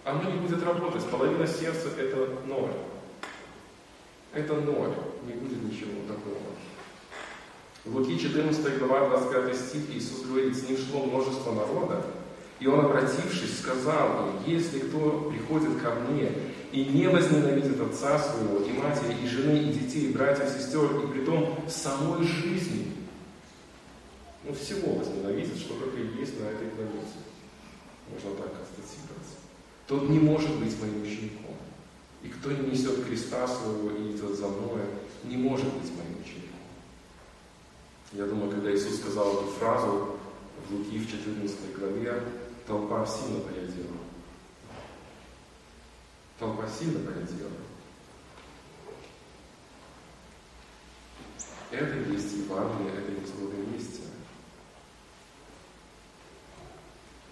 Оно 0.03 0.29
не 0.29 0.37
будет 0.37 0.63
работать. 0.63 1.03
Половина 1.05 1.47
сердца– 1.47 1.89
это 1.99 2.29
ноль. 2.45 2.71
Это 4.33 4.53
ноль. 4.53 4.93
Не 5.25 5.33
будет 5.33 5.63
ничего 5.63 5.91
такого. 6.07 6.37
В 7.85 7.95
Луки 7.95 8.19
14 8.19 8.79
глава 8.79 9.09
25 9.09 9.55
стих 9.55 9.81
Иисус 9.93 10.25
говорит, 10.25 10.57
с 10.57 10.67
ним 10.67 10.77
шло 10.77 11.05
множество 11.05 11.51
народа, 11.53 12.03
и 12.59 12.65
он, 12.65 12.83
обратившись, 12.83 13.59
сказал 13.59 14.27
им, 14.27 14.53
если 14.53 14.79
кто 14.79 15.31
приходит 15.31 15.81
ко 15.81 15.91
мне 15.91 16.31
и 16.71 16.85
не 16.85 17.07
возненавидит 17.07 17.79
отца 17.79 18.17
своего, 18.17 18.59
и 18.59 18.71
матери, 18.73 19.15
и 19.23 19.27
жены, 19.27 19.57
и 19.57 19.73
детей, 19.73 20.07
и 20.07 20.13
братьев, 20.13 20.55
и 20.55 20.59
сестер, 20.59 20.85
и 21.03 21.07
при 21.07 21.25
том 21.25 21.59
самой 21.69 22.23
жизни, 22.25 22.94
ну, 24.45 24.53
всего 24.53 24.93
возненавидит, 24.93 25.57
что 25.57 25.79
только 25.79 25.97
есть 25.97 26.39
на 26.39 26.45
этой 26.45 26.67
планете. 26.69 27.17
Можно 28.11 28.31
так 28.35 28.53
констатировать. 28.55 29.25
Тот 29.87 30.09
не 30.09 30.19
может 30.19 30.55
быть 30.59 30.79
моим 30.79 31.01
учеником. 31.01 31.55
И 32.21 32.29
кто 32.29 32.51
не 32.51 32.69
несет 32.69 33.05
креста 33.05 33.47
своего 33.47 33.91
и 33.91 34.11
идет 34.11 34.35
за 34.35 34.47
мной, 34.47 34.81
не 35.23 35.37
может 35.37 35.65
быть 35.73 35.91
моим 35.95 36.21
учеником. 36.21 36.45
Я 38.13 38.25
думаю, 38.25 38.51
когда 38.51 38.73
Иисус 38.73 38.99
сказал 38.99 39.33
эту 39.33 39.47
фразу 39.51 40.17
в 40.67 40.73
Луки 40.73 40.99
в 40.99 41.09
14 41.09 41.77
главе, 41.77 42.23
толпа 42.67 43.05
сильно 43.05 43.41
поредела. 43.41 43.97
Толпа 46.39 46.67
сильно 46.67 46.99
поредела. 46.99 47.51
Это 51.71 52.11
есть 52.11 52.33
Евангелие, 52.33 52.93
это 52.93 53.11
есть 53.11 53.33
благовестие. 53.35 54.05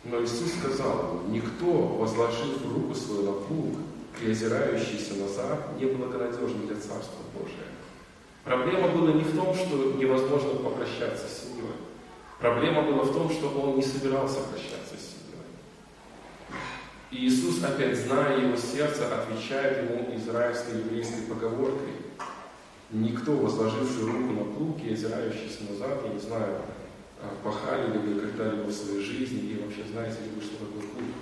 Но 0.04 0.22
Иисус 0.22 0.54
сказал 0.60 1.22
никто, 1.30 1.72
возложив 1.72 2.62
руку 2.74 2.94
свою 2.94 3.24
на 3.24 3.32
плуг 3.32 3.78
и 4.22 4.32
озирающийся 4.32 5.16
назад, 5.16 5.80
не 5.80 5.86
благонадежен 5.86 6.68
для 6.68 6.76
Царства 6.76 7.24
Божия. 7.34 7.68
Проблема 8.44 8.90
была 8.90 9.14
не 9.14 9.24
в 9.24 9.34
том, 9.34 9.56
что 9.56 9.94
невозможно 9.94 10.56
попрощаться 10.56 11.26
с 11.28 11.44
семьей. 11.44 11.72
Проблема 12.40 12.82
была 12.82 13.04
в 13.04 13.14
том, 13.14 13.30
что 13.30 13.48
он 13.48 13.78
не 13.78 13.82
собирался 13.82 14.42
прощаться 14.42 14.96
с 14.98 15.00
семьей. 15.00 15.24
И 17.10 17.26
Иисус, 17.26 17.64
опять 17.64 17.98
зная 17.98 18.40
его 18.42 18.58
сердце, 18.58 19.08
отвечает 19.16 19.90
ему 19.90 20.14
израильской 20.18 20.80
еврейской 20.80 21.22
поговоркой. 21.22 21.94
Никто, 22.92 23.32
возложивший 23.32 24.04
руку 24.04 24.34
на 24.34 24.44
плуг 24.44 24.84
и 24.84 24.94
озирающийся 24.94 25.64
назад, 25.70 26.02
я 26.04 26.14
не 26.14 26.20
знаю, 26.20 26.58
пахали 27.44 27.92
ли 27.92 27.98
вы 28.00 28.22
когда-либо 28.22 28.68
в 28.68 28.74
своей 28.74 29.02
жизни, 29.02 29.40
и 29.40 29.64
вообще 29.64 29.84
знаете 29.92 30.18
ли 30.24 30.32
вы, 30.36 30.42
что 30.42 30.58
такое 30.58 30.82
плуг. 30.82 31.16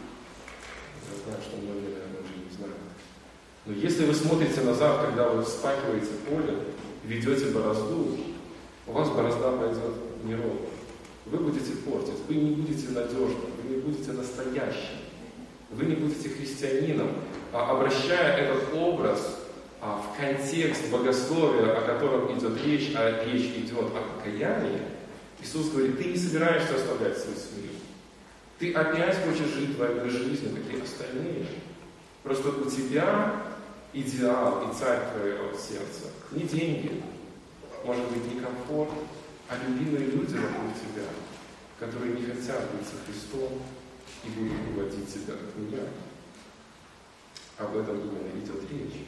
Я 1.10 1.24
знаю, 1.26 1.42
что 1.42 1.58
многие, 1.58 1.94
наверное, 1.94 2.22
уже 2.22 2.36
не 2.44 2.56
знают. 2.56 2.78
Но 3.66 3.74
если 3.74 4.06
вы 4.06 4.14
смотрите 4.14 4.62
назад, 4.62 5.06
когда 5.06 5.30
вы 5.30 5.44
вспахиваете 5.44 6.14
поле, 6.28 6.58
ведете 7.04 7.48
борозду, 7.48 8.18
у 8.88 8.92
вас 8.92 9.10
борозда 9.10 9.52
пойдет 9.52 10.24
неровно. 10.24 10.68
Вы 11.26 11.38
будете 11.38 11.72
портить, 11.86 12.20
вы 12.28 12.36
не 12.36 12.56
будете 12.56 12.90
надежным, 12.90 13.52
вы 13.64 13.76
не 13.76 13.82
будете 13.82 14.12
настоящим, 14.12 14.98
вы 15.70 15.86
не 15.86 15.96
будете 15.96 16.30
христианином. 16.30 17.10
А 17.54 17.72
обращая 17.72 18.38
этот 18.38 18.74
образ 18.74 19.40
а, 19.82 20.02
в 20.02 20.20
контекст 20.20 20.90
богословия, 20.90 21.78
о 21.78 21.82
котором 21.82 22.38
идет 22.38 22.64
речь, 22.66 22.94
а 22.96 23.24
речь 23.26 23.56
идет 23.56 23.92
о 23.94 24.18
покаянии, 24.18 24.80
Иисус 25.42 25.70
говорит, 25.70 25.98
ты 25.98 26.06
не 26.06 26.18
собираешься 26.18 26.76
оставлять 26.76 27.18
свою 27.18 27.38
семью. 27.38 27.72
Ты 28.60 28.74
опять 28.74 29.18
хочешь 29.26 29.54
жить 29.54 29.76
двойной 29.76 30.10
жизнью, 30.10 30.52
как 30.56 30.74
и 30.74 30.82
остальные. 30.82 31.48
Просто 32.24 32.50
у 32.50 32.70
тебя 32.70 33.42
идеал 33.94 34.70
и 34.70 34.74
царь 34.78 35.02
твоего 35.12 35.52
сердца 35.54 36.12
не 36.32 36.44
деньги, 36.44 37.02
может 37.84 38.08
быть, 38.10 38.34
не 38.34 38.40
комфорт, 38.40 38.92
а 39.50 39.56
любимые 39.68 40.06
люди 40.06 40.36
вокруг 40.36 40.74
тебя, 40.76 41.08
которые 41.80 42.14
не 42.14 42.22
хотят 42.22 42.72
быть 42.72 42.88
со 42.88 42.96
Христом 43.06 43.62
и 44.24 44.30
будут 44.30 44.60
уводить 44.76 45.12
тебя 45.12 45.34
от 45.34 45.58
меня. 45.58 45.84
Об 47.58 47.76
этом 47.76 48.00
именно 48.00 48.44
идет 48.44 48.62
речь. 48.72 49.06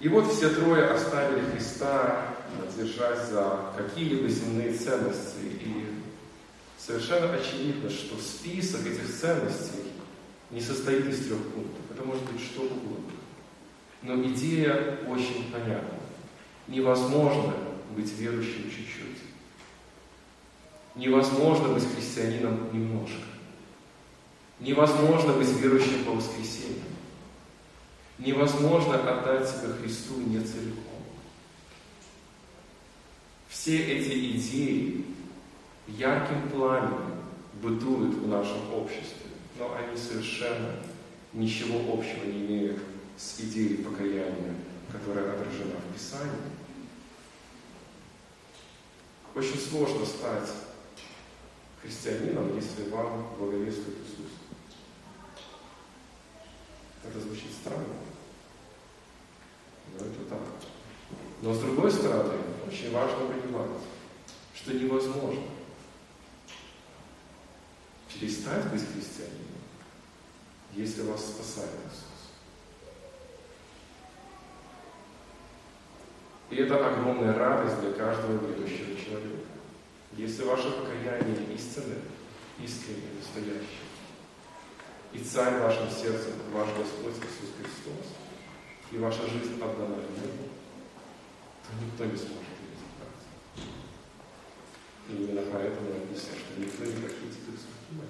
И 0.00 0.08
вот 0.08 0.32
все 0.32 0.50
трое 0.50 0.86
оставили 0.86 1.44
Христа, 1.50 2.31
держась 2.76 3.28
за 3.28 3.72
какие-либо 3.76 4.28
земные 4.28 4.72
ценности. 4.72 5.40
И 5.42 5.86
совершенно 6.78 7.32
очевидно, 7.34 7.90
что 7.90 8.16
список 8.18 8.86
этих 8.86 9.08
ценностей 9.14 9.92
не 10.50 10.60
состоит 10.60 11.06
из 11.06 11.26
трех 11.26 11.40
пунктов. 11.48 11.80
Это 11.90 12.04
может 12.04 12.22
быть 12.24 12.42
что 12.42 12.62
угодно. 12.62 13.12
Но 14.02 14.22
идея 14.24 14.98
очень 15.08 15.50
понятна. 15.52 15.98
Невозможно 16.68 17.54
быть 17.96 18.12
верующим 18.18 18.64
чуть-чуть. 18.64 19.18
Невозможно 20.94 21.68
быть 21.68 21.84
христианином 21.94 22.68
немножко. 22.72 23.22
Невозможно 24.60 25.32
быть 25.32 25.48
верующим 25.48 26.04
по 26.04 26.12
воскресеньям. 26.12 26.84
Невозможно 28.18 28.94
отдать 28.94 29.48
себя 29.48 29.72
Христу 29.80 30.20
не 30.20 30.38
целиком. 30.40 30.91
Все 33.52 33.76
эти 33.76 34.38
идеи 34.38 35.04
ярким 35.86 36.48
пламенем 36.48 37.22
бытуют 37.60 38.14
в 38.14 38.26
нашем 38.26 38.72
обществе, 38.72 39.26
но 39.58 39.74
они 39.74 39.94
совершенно 39.94 40.76
ничего 41.34 41.92
общего 41.92 42.24
не 42.24 42.46
имеют 42.46 42.82
с 43.18 43.40
идеей 43.40 43.84
покаяния, 43.84 44.54
которая 44.90 45.34
отражена 45.34 45.74
в 45.76 45.94
Писании. 45.94 46.32
Очень 49.34 49.58
сложно 49.60 50.06
стать 50.06 50.48
христианином, 51.82 52.56
если 52.56 52.88
вам 52.88 53.34
благовествует 53.38 53.98
Иисус. 53.98 54.32
Это 57.04 57.20
звучит 57.20 57.50
странно. 57.60 57.84
Но 59.98 60.06
это 60.06 60.24
так. 60.30 60.71
Но 61.42 61.52
с 61.52 61.58
другой 61.58 61.90
стороны, 61.90 62.34
очень 62.66 62.92
важно 62.92 63.26
понимать, 63.26 63.70
что 64.54 64.72
невозможно 64.72 65.42
перестать 68.08 68.70
быть 68.70 68.82
христианином, 68.82 69.58
если 70.74 71.02
вас 71.02 71.20
спасает 71.26 71.70
Иисус. 71.86 72.12
И 76.50 76.56
это 76.56 76.86
огромная 76.86 77.36
радость 77.36 77.80
для 77.80 77.92
каждого 77.92 78.46
верующего 78.46 78.94
человека. 78.94 79.48
Если 80.12 80.44
ваше 80.44 80.70
покаяние 80.70 81.54
истинное, 81.54 82.02
искреннее, 82.62 83.14
настоящее, 83.18 83.88
и 85.12 85.18
Царь 85.18 85.54
в 85.54 85.62
вашем 85.62 85.90
сердце, 85.90 86.28
ваш 86.52 86.68
Господь 86.68 87.14
Иисус 87.14 87.50
Христос, 87.58 88.12
и 88.92 88.98
ваша 88.98 89.22
жизнь 89.22 89.54
отдана 89.60 89.96
Ему, 89.96 90.48
никто 91.80 92.04
не 92.04 92.16
сможет 92.16 92.52
ее 92.60 92.74
забрать. 92.80 93.22
И 95.08 95.12
именно 95.14 95.42
поэтому 95.52 95.90
написано, 95.90 96.36
что 96.38 96.60
никто 96.60 96.84
не 96.84 97.02
похитит 97.02 97.48
их 97.48 97.58
судьбы. 97.58 98.06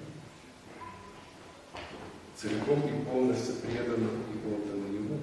Целиком 2.35 2.81
и 2.81 3.05
полностью 3.05 3.55
преданы 3.55 4.09
и 4.33 4.53
отданы 4.53 4.95
Ему. 4.95 5.19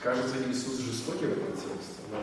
Кажется, 0.00 0.36
Иисус 0.48 0.80
жестокий 0.80 1.26
в 1.26 1.32
этом 1.32 1.52
тексте, 1.52 2.02
но 2.10 2.18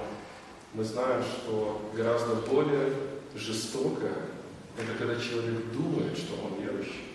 мы 0.73 0.83
знаем, 0.83 1.23
что 1.23 1.91
гораздо 1.95 2.35
более 2.35 2.93
жестокое– 3.35 4.15
это 4.77 4.93
когда 4.97 5.19
человек 5.19 5.71
думает, 5.71 6.17
что 6.17 6.35
он 6.35 6.61
верующий 6.61 7.11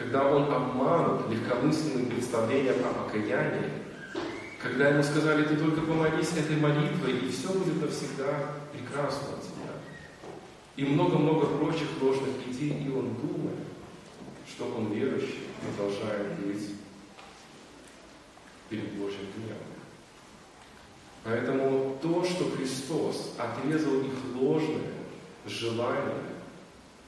когда 0.00 0.26
он 0.26 0.50
обманут 0.50 1.28
легкомысленным 1.30 2.06
представлением 2.06 2.76
о 2.86 3.04
покаянии, 3.04 3.70
когда 4.62 4.88
ему 4.88 5.02
сказали, 5.02 5.44
ты 5.44 5.56
только 5.56 5.80
помолись 5.80 6.32
этой 6.36 6.56
молитвой, 6.56 7.18
и 7.18 7.30
все 7.30 7.48
будет 7.48 7.80
навсегда 7.80 8.56
прекрасно 8.72 9.34
от 9.34 9.42
тебя. 9.42 9.72
И 10.76 10.84
много-много 10.84 11.46
прочих 11.46 11.88
ложных 12.00 12.46
идей, 12.46 12.84
и 12.84 12.90
он 12.90 13.14
думает, 13.14 13.58
что 14.46 14.66
он 14.66 14.92
верующий, 14.92 15.46
продолжает 15.60 16.38
быть 16.40 16.74
перед 18.68 18.92
Божьим 18.92 19.26
гневом. 19.36 19.56
Поэтому 21.24 21.98
то, 22.00 22.24
что 22.24 22.50
Христос 22.50 23.34
отрезал 23.38 24.00
их 24.00 24.12
ложное 24.34 24.92
желание 25.46 26.22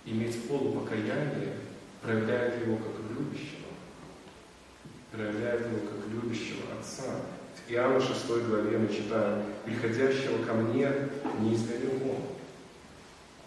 иметь 0.04 0.48
полупокаяние, 0.48 1.56
проявляет 2.02 2.66
его 2.66 2.76
как 2.76 2.94
любящего, 3.10 3.68
проявляет 5.12 5.66
его 5.66 5.78
как 5.86 6.08
любящего 6.08 6.62
Отца. 6.78 7.20
Иоанна 7.72 7.98
6 7.98 8.26
главе 8.48 8.76
мы 8.76 8.86
читаем, 8.88 9.44
«Приходящего 9.64 10.44
ко 10.44 10.52
мне 10.52 10.92
не 11.40 11.54
изгоню 11.54 11.98
вон». 12.00 12.22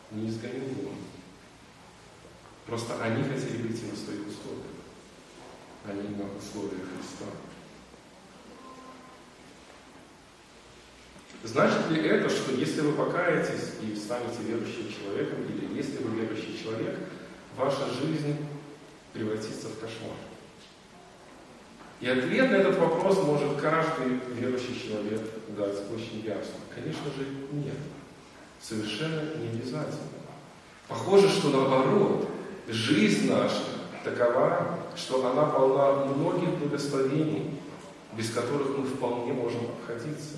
Не 0.09 0.29
изгоню 0.29 0.63
вон. 0.81 0.95
Просто 2.65 2.99
они 3.03 3.21
хотели 3.21 3.61
выйти 3.61 3.83
на 3.83 3.95
своих 3.95 4.21
условиях, 4.21 4.65
а 5.85 5.93
не 5.93 6.15
на 6.15 6.25
условиях 6.35 6.88
Христа. 6.89 7.25
Значит 11.43 11.91
ли 11.91 12.01
это, 12.09 12.27
что 12.27 12.51
если 12.53 12.81
вы 12.81 12.93
покаетесь 12.93 13.73
и 13.83 13.95
станете 13.95 14.41
верующим 14.41 14.91
человеком, 14.91 15.43
или 15.43 15.77
если 15.77 16.01
вы 16.03 16.19
верующий 16.19 16.59
человек, 16.59 16.97
ваша 17.55 17.85
жизнь 17.91 18.38
превратится 19.13 19.67
в 19.67 19.79
кошмар. 19.79 20.17
И 22.01 22.08
ответ 22.08 22.51
на 22.51 22.55
этот 22.55 22.77
вопрос 22.77 23.23
может 23.23 23.55
каждый 23.62 24.19
верующий 24.36 24.79
человек 24.79 25.21
дать 25.58 25.75
очень 25.93 26.23
ясно. 26.25 26.55
Конечно 26.73 27.05
же, 27.17 27.25
нет. 27.53 27.77
Совершенно 28.62 29.21
не 29.38 29.49
обязательно. 29.49 30.10
Похоже, 30.88 31.29
что 31.29 31.49
наоборот, 31.49 32.29
жизнь 32.67 33.31
наша 33.31 33.63
такова, 34.03 34.79
что 34.95 35.25
она 35.25 35.45
полна 35.45 36.05
многих 36.05 36.49
благословений, 36.60 37.51
без 38.13 38.29
которых 38.29 38.77
мы 38.77 38.86
вполне 38.86 39.34
можем 39.34 39.62
обходиться. 39.65 40.38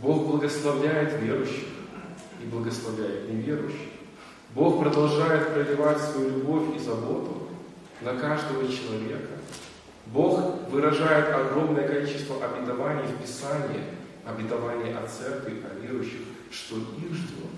Бог 0.00 0.26
благословляет 0.26 1.20
верующих 1.20 1.68
и 2.42 2.46
благословляет 2.46 3.30
неверующих. 3.30 3.88
Бог 4.54 4.80
продолжает 4.80 5.52
проливать 5.52 6.00
свою 6.00 6.30
любовь 6.30 6.76
и 6.76 6.78
заботу 6.78 7.48
на 8.02 8.14
каждого 8.14 8.66
человека. 8.68 9.30
Бог 10.06 10.68
выражает 10.68 11.34
огромное 11.34 11.86
количество 11.86 12.36
обетований 12.44 13.04
в 13.04 13.22
Писании, 13.22 13.84
обетований 14.26 14.94
о 14.94 15.06
церкви, 15.06 15.62
о 15.64 15.74
верующих, 15.80 16.20
что 16.50 16.76
их 16.76 17.14
ждет 17.14 17.52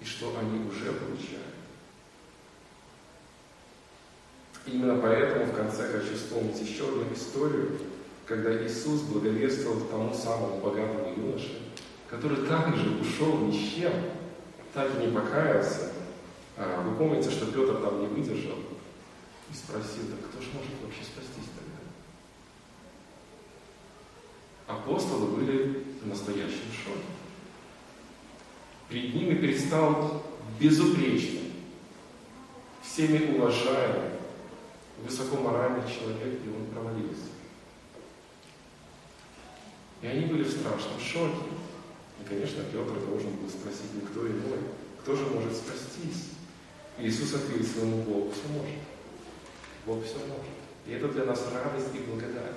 и 0.00 0.04
что 0.04 0.32
они 0.38 0.68
уже 0.68 0.92
получают. 0.92 1.54
Именно 4.66 5.00
поэтому 5.00 5.46
в 5.46 5.56
конце 5.56 5.88
хочу 5.88 6.14
вспомнить 6.14 6.60
еще 6.60 6.88
одну 6.88 7.04
историю, 7.14 7.78
когда 8.26 8.52
Иисус 8.64 9.02
благовествовал 9.02 9.80
тому 9.86 10.14
самому 10.14 10.58
богатому 10.58 11.14
юноше, 11.16 11.58
который 12.08 12.46
также 12.46 13.00
ушел 13.00 13.38
ни 13.38 13.52
с 13.52 13.74
чем, 13.74 13.92
так 14.74 14.88
и 14.94 15.06
не 15.06 15.12
покаялся, 15.12 15.92
а, 16.56 16.82
вы 16.82 16.96
помните, 16.96 17.30
что 17.30 17.46
Петр 17.46 17.80
там 17.80 18.00
не 18.00 18.06
выдержал? 18.08 18.58
И 19.50 19.54
спросил, 19.54 20.04
так 20.10 20.28
кто 20.28 20.42
же 20.42 20.48
может 20.52 20.72
вообще 20.82 21.02
спастись 21.02 21.48
Апостолы 24.68 25.28
были 25.28 25.82
в 26.02 26.06
настоящем 26.06 26.70
шоке. 26.84 27.06
Перед 28.90 29.14
ними 29.14 29.34
предстал 29.34 30.22
безупречный, 30.60 31.52
всеми 32.82 33.34
уважаемый, 33.34 34.10
высокоморальный 35.02 35.82
человек, 35.88 36.40
и 36.44 36.48
он 36.48 36.66
провалился. 36.66 37.30
И 40.02 40.06
они 40.06 40.26
были 40.26 40.42
в 40.42 40.50
страшном 40.50 41.00
шоке. 41.00 41.48
И, 42.20 42.28
конечно, 42.28 42.62
Петр 42.64 42.92
должен 43.06 43.30
был 43.36 43.48
спросить, 43.48 43.94
никто 43.94 44.26
иной, 44.26 44.58
кто 45.00 45.16
же 45.16 45.24
может 45.26 45.56
спастись? 45.56 46.32
Иисус 46.98 47.32
ответил 47.34 47.82
ему, 47.82 48.02
Бог 48.02 48.34
все 48.34 48.46
может. 48.52 48.80
Бог 49.86 50.04
все 50.04 50.18
может. 50.18 50.52
И 50.86 50.92
это 50.92 51.08
для 51.08 51.24
нас 51.24 51.42
радость 51.52 51.94
и 51.94 51.98
благодать. 52.00 52.56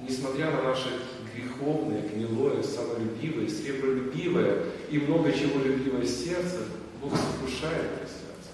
Несмотря 0.00 0.50
на 0.50 0.62
наше 0.62 1.00
греховное, 1.34 2.02
гнилое, 2.02 2.62
самолюбивое, 2.62 3.48
сребролюбивое 3.48 4.64
и 4.90 4.98
много 4.98 5.32
чего 5.32 5.62
любивое 5.62 6.06
сердце, 6.06 6.64
Бог 7.00 7.12
сокрушает 7.16 7.92
это 7.96 8.06
сердце. 8.06 8.50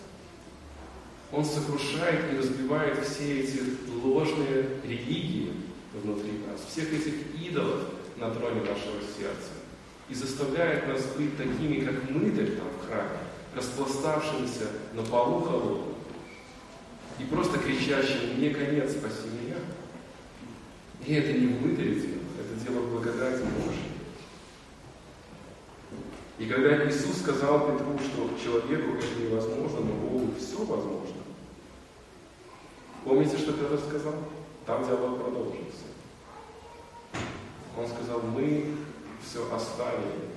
Он 1.32 1.44
сокрушает 1.44 2.32
и 2.32 2.36
разбивает 2.36 3.04
все 3.04 3.40
эти 3.40 3.60
ложные 4.02 4.66
религии 4.84 5.52
внутри 5.94 6.32
нас, 6.46 6.60
всех 6.68 6.92
этих 6.92 7.14
идолов 7.40 7.80
на 8.16 8.30
троне 8.30 8.60
нашего 8.60 9.00
сердца 9.00 9.50
и 10.10 10.14
заставляет 10.14 10.88
нас 10.88 11.04
быть 11.16 11.36
такими, 11.36 11.84
как 11.84 12.10
мы 12.10 12.30
там 12.30 12.66
в 12.68 12.86
храме, 12.86 13.18
распластавшимся 13.54 14.66
на 14.94 15.02
полу 15.02 15.40
холодном 15.40 15.94
и 17.18 17.24
просто 17.24 17.58
кричащим 17.58 18.36
«Мне 18.36 18.50
конец, 18.50 18.92
спаси 18.92 19.28
меня!» 19.40 19.56
И 21.06 21.14
это 21.14 21.32
не 21.32 21.46
в 21.46 21.62
мытаре 21.66 21.94
дело, 21.94 22.20
это 22.38 22.64
дело 22.64 22.86
благодати 22.86 23.42
Божьей. 23.42 23.90
И 26.38 26.46
когда 26.46 26.88
Иисус 26.88 27.18
сказал 27.18 27.66
Петру, 27.66 27.98
что 27.98 28.30
человеку 28.42 28.96
это 28.96 29.20
невозможно, 29.20 29.80
но 29.80 29.92
Богу 29.92 30.34
все 30.38 30.58
возможно, 30.58 31.16
помните, 33.04 33.36
что 33.36 33.52
Петр 33.52 33.78
сказал? 33.78 34.14
Там 34.66 34.84
диалог 34.86 35.22
продолжился. 35.22 35.84
Он 37.78 37.86
сказал, 37.86 38.22
мы 38.22 38.74
все 39.22 39.54
оставили 39.54 40.30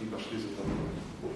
и 0.00 0.04
пошли 0.06 0.38
за 0.38 0.48
тобой. 0.48 1.32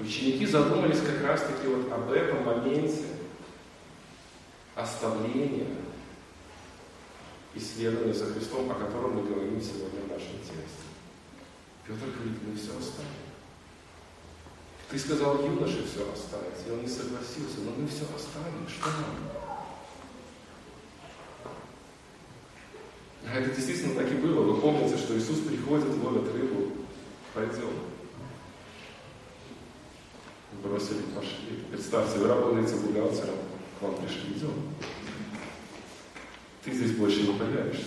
Ученики 0.00 0.46
задумались 0.46 1.00
как 1.00 1.22
раз-таки 1.22 1.66
вот 1.66 1.92
об 1.92 2.10
этом 2.10 2.44
моменте 2.44 3.04
оставления 4.82 5.66
исследования 7.54 8.14
за 8.14 8.26
Христом, 8.26 8.70
о 8.70 8.74
котором 8.74 9.16
мы 9.16 9.22
говорим 9.22 9.60
сегодня 9.60 10.00
в 10.02 10.08
нашем 10.08 10.38
тексте. 10.38 10.86
Петр 11.86 12.06
говорит, 12.06 12.38
мы 12.46 12.54
все 12.56 12.70
оставим. 12.78 13.10
Ты 14.90 14.98
сказал 14.98 15.44
юноше 15.44 15.86
все 15.86 16.10
оставить, 16.12 16.66
и 16.66 16.70
он 16.70 16.82
не 16.82 16.88
согласился, 16.88 17.60
но 17.64 17.72
мы 17.72 17.86
все 17.86 18.04
оставим, 18.14 18.68
что 18.68 18.86
нам? 18.86 19.30
Это 23.32 23.54
действительно 23.54 23.94
так 23.94 24.10
и 24.10 24.16
было. 24.16 24.42
Вы 24.42 24.60
помните, 24.60 24.96
что 24.96 25.16
Иисус 25.16 25.40
приходит, 25.40 26.02
ловит 26.02 26.32
рыбу, 26.32 26.72
пойдем 27.34 27.90
бросили, 30.62 31.02
пошли. 31.14 31.64
Представьте, 31.70 32.18
вы 32.18 32.28
работаете 32.28 32.74
бухгалтером, 32.76 33.36
вам 33.80 33.96
пришли, 33.96 34.32
идем. 34.36 34.52
Ты 36.64 36.72
здесь 36.72 36.92
больше 36.92 37.22
не 37.22 37.38
появишься. 37.38 37.86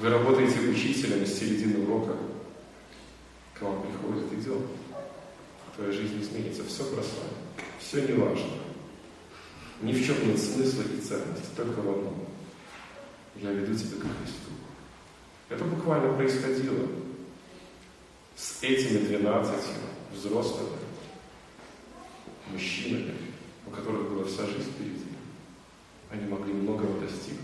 Вы 0.00 0.08
работаете 0.08 0.58
учителем 0.60 1.24
с 1.24 1.34
середины 1.34 1.84
урока. 1.84 2.16
К 3.54 3.62
вам 3.62 3.82
приходит, 3.82 4.32
идем. 4.32 4.66
Твоя 5.76 5.92
жизнь 5.92 6.20
изменится. 6.20 6.64
Все 6.64 6.82
бросай. 6.90 7.30
Все 7.78 8.02
не 8.02 8.14
важно. 8.14 8.50
Ни 9.80 9.92
в 9.92 10.04
чем 10.04 10.28
нет 10.28 10.40
смысла 10.40 10.82
и 10.82 11.00
ценности, 11.00 11.46
только 11.56 11.80
в 11.80 11.90
одном. 11.90 12.26
Я 13.36 13.52
веду 13.52 13.74
тебя 13.74 13.96
к 13.96 14.00
Христу. 14.00 14.50
Это 15.48 15.64
буквально 15.64 16.14
происходило 16.14 16.88
с 18.36 18.62
этими 18.62 18.98
двенадцатью 18.98 19.74
взрослыми 20.12 20.81
мужчинами, 22.52 23.14
у 23.66 23.70
которых 23.70 24.10
была 24.10 24.24
вся 24.24 24.46
жизнь 24.46 24.70
впереди. 24.70 25.06
Они 26.10 26.28
могли 26.28 26.52
многого 26.52 27.00
достигнуть. 27.00 27.40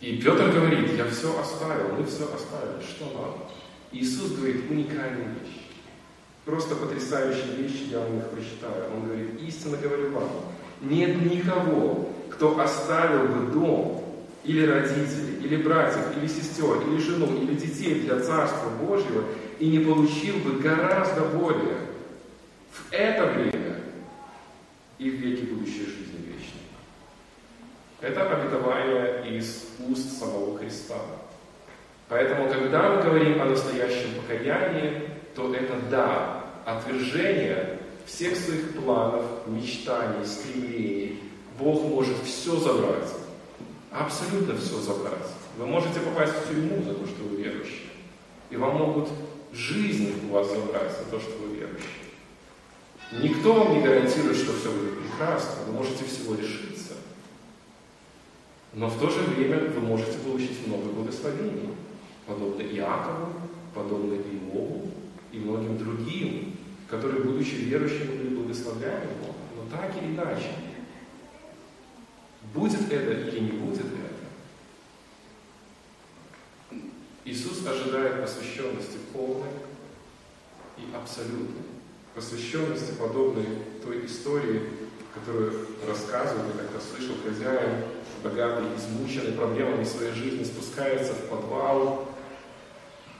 И 0.00 0.16
Петр 0.16 0.50
говорит, 0.52 0.92
я 0.96 1.06
все 1.08 1.38
оставил, 1.38 1.96
мы 1.96 2.04
все 2.04 2.32
оставили, 2.32 2.82
что 2.82 3.06
надо? 3.06 3.50
Иисус 3.92 4.32
говорит 4.32 4.70
уникальную 4.70 5.30
вещь. 5.40 5.56
Просто 6.44 6.76
потрясающие 6.76 7.56
вещи, 7.56 7.90
я 7.90 8.00
вам 8.00 8.18
их 8.18 8.28
прочитаю. 8.28 8.94
Он 8.94 9.06
говорит, 9.06 9.40
истинно 9.42 9.78
говорю 9.78 10.12
вам, 10.12 10.30
нет 10.80 11.20
никого, 11.24 12.10
кто 12.30 12.58
оставил 12.60 13.28
бы 13.28 13.52
дом, 13.52 14.02
или 14.44 14.64
родителей, 14.64 15.38
или 15.42 15.56
братьев, 15.56 16.16
или 16.16 16.28
сестер, 16.28 16.80
или 16.86 17.00
жену, 17.00 17.26
или 17.42 17.54
детей 17.54 18.02
для 18.02 18.20
Царства 18.20 18.70
Божьего, 18.80 19.24
и 19.58 19.68
не 19.68 19.80
получил 19.80 20.36
бы 20.36 20.60
гораздо 20.60 21.22
более 21.22 21.78
в 22.76 22.92
это 22.92 23.26
время 23.26 23.80
и 24.98 25.10
в 25.10 25.14
веки 25.14 25.44
будущей 25.44 25.86
жизни 25.86 26.26
вечной. 26.26 26.60
Это 28.00 28.30
обетование 28.30 29.36
из 29.36 29.64
уст 29.88 30.18
самого 30.18 30.58
Христа. 30.58 30.98
Поэтому, 32.08 32.48
когда 32.48 32.90
мы 32.90 33.02
говорим 33.02 33.40
о 33.42 33.46
настоящем 33.46 34.20
покаянии, 34.20 35.02
то 35.34 35.52
это 35.54 35.74
да, 35.90 36.44
отвержение 36.64 37.78
всех 38.06 38.36
своих 38.36 38.74
планов, 38.74 39.24
мечтаний, 39.46 40.24
стремлений. 40.24 41.20
Бог 41.58 41.82
может 41.82 42.16
все 42.24 42.56
забрать. 42.56 43.12
Абсолютно 43.90 44.56
все 44.56 44.76
забрать. 44.76 45.26
Вы 45.58 45.66
можете 45.66 46.00
попасть 46.00 46.34
в 46.34 46.48
тюрьму 46.48 46.82
за 46.82 46.94
то, 46.94 47.06
что 47.06 47.24
вы 47.24 47.42
верующие. 47.42 47.90
И 48.50 48.56
вам 48.56 48.76
могут 48.76 49.08
жизнь 49.52 50.14
у 50.28 50.34
вас 50.34 50.48
забрать 50.48 50.92
за 50.92 51.10
то, 51.10 51.18
что 51.18 51.30
вы 51.38 51.56
верующие. 51.56 52.05
Никто 53.12 53.52
вам 53.52 53.74
не 53.74 53.82
гарантирует, 53.82 54.36
что 54.36 54.52
все 54.52 54.72
будет 54.72 55.00
прекрасно. 55.00 55.64
Вы 55.66 55.72
можете 55.72 56.04
всего 56.04 56.34
лишиться. 56.34 56.94
Но 58.72 58.88
в 58.88 58.98
то 58.98 59.08
же 59.08 59.20
время 59.20 59.70
вы 59.70 59.80
можете 59.80 60.18
получить 60.18 60.66
много 60.66 60.88
благословений, 60.88 61.70
подобно 62.26 62.62
Иакову, 62.62 63.32
подобно 63.74 64.14
Иову 64.14 64.90
и 65.32 65.38
многим 65.38 65.78
другим, 65.78 66.56
которые, 66.88 67.22
будучи 67.22 67.54
верующими, 67.54 68.16
были 68.16 68.34
благословляемы 68.34 69.12
Богом. 69.20 69.36
Но 69.56 69.76
так 69.76 69.96
или 69.96 70.12
иначе, 70.12 70.52
будет 72.52 72.92
это 72.92 73.28
или 73.28 73.40
не 73.40 73.52
будет 73.52 73.80
это, 73.80 74.16
Иисус 77.24 77.66
ожидает 77.66 78.22
посвященности 78.22 78.98
полной 79.12 79.50
и 80.78 80.94
абсолютной. 80.94 81.65
Посвященности, 82.16 82.92
подобной 82.98 83.44
той 83.84 84.06
истории, 84.06 84.62
которую 85.14 85.66
рассказывает, 85.86 86.46
я 86.54 86.62
как-то 86.62 86.80
слышал, 86.80 87.14
хозяин, 87.22 87.84
богатый, 88.24 88.64
измученный 88.78 89.32
проблемами 89.32 89.84
своей 89.84 90.12
жизни, 90.12 90.42
спускается 90.42 91.12
в 91.12 91.28
подвал 91.28 92.08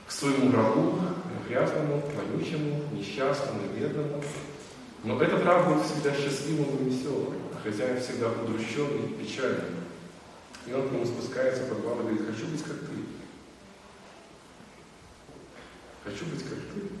к 0.07 0.11
своему 0.11 0.51
рабу, 0.51 0.99
грязному, 1.47 2.01
вонючему, 2.15 2.85
несчастному 2.91 3.61
бедному. 3.77 4.23
Но 5.03 5.21
этот 5.21 5.45
раб 5.45 5.67
был 5.67 5.83
всегда 5.83 6.11
счастливым 6.13 6.77
и 6.77 6.89
веселым, 6.89 7.35
а 7.53 7.61
хозяин 7.63 8.01
всегда 8.01 8.31
удрученный 8.31 9.11
и 9.11 9.13
печальный. 9.13 9.77
И 10.65 10.73
он 10.73 10.89
к 10.89 10.91
нему 10.91 11.05
спускается 11.05 11.65
в 11.65 11.69
подвал 11.69 11.99
и 11.99 12.01
говорит, 12.01 12.25
хочу 12.25 12.47
быть 12.47 12.63
как 12.63 12.79
ты. 12.79 12.95
Хочу 16.03 16.25
быть 16.25 16.43
как 16.43 16.57
ты. 16.73 16.96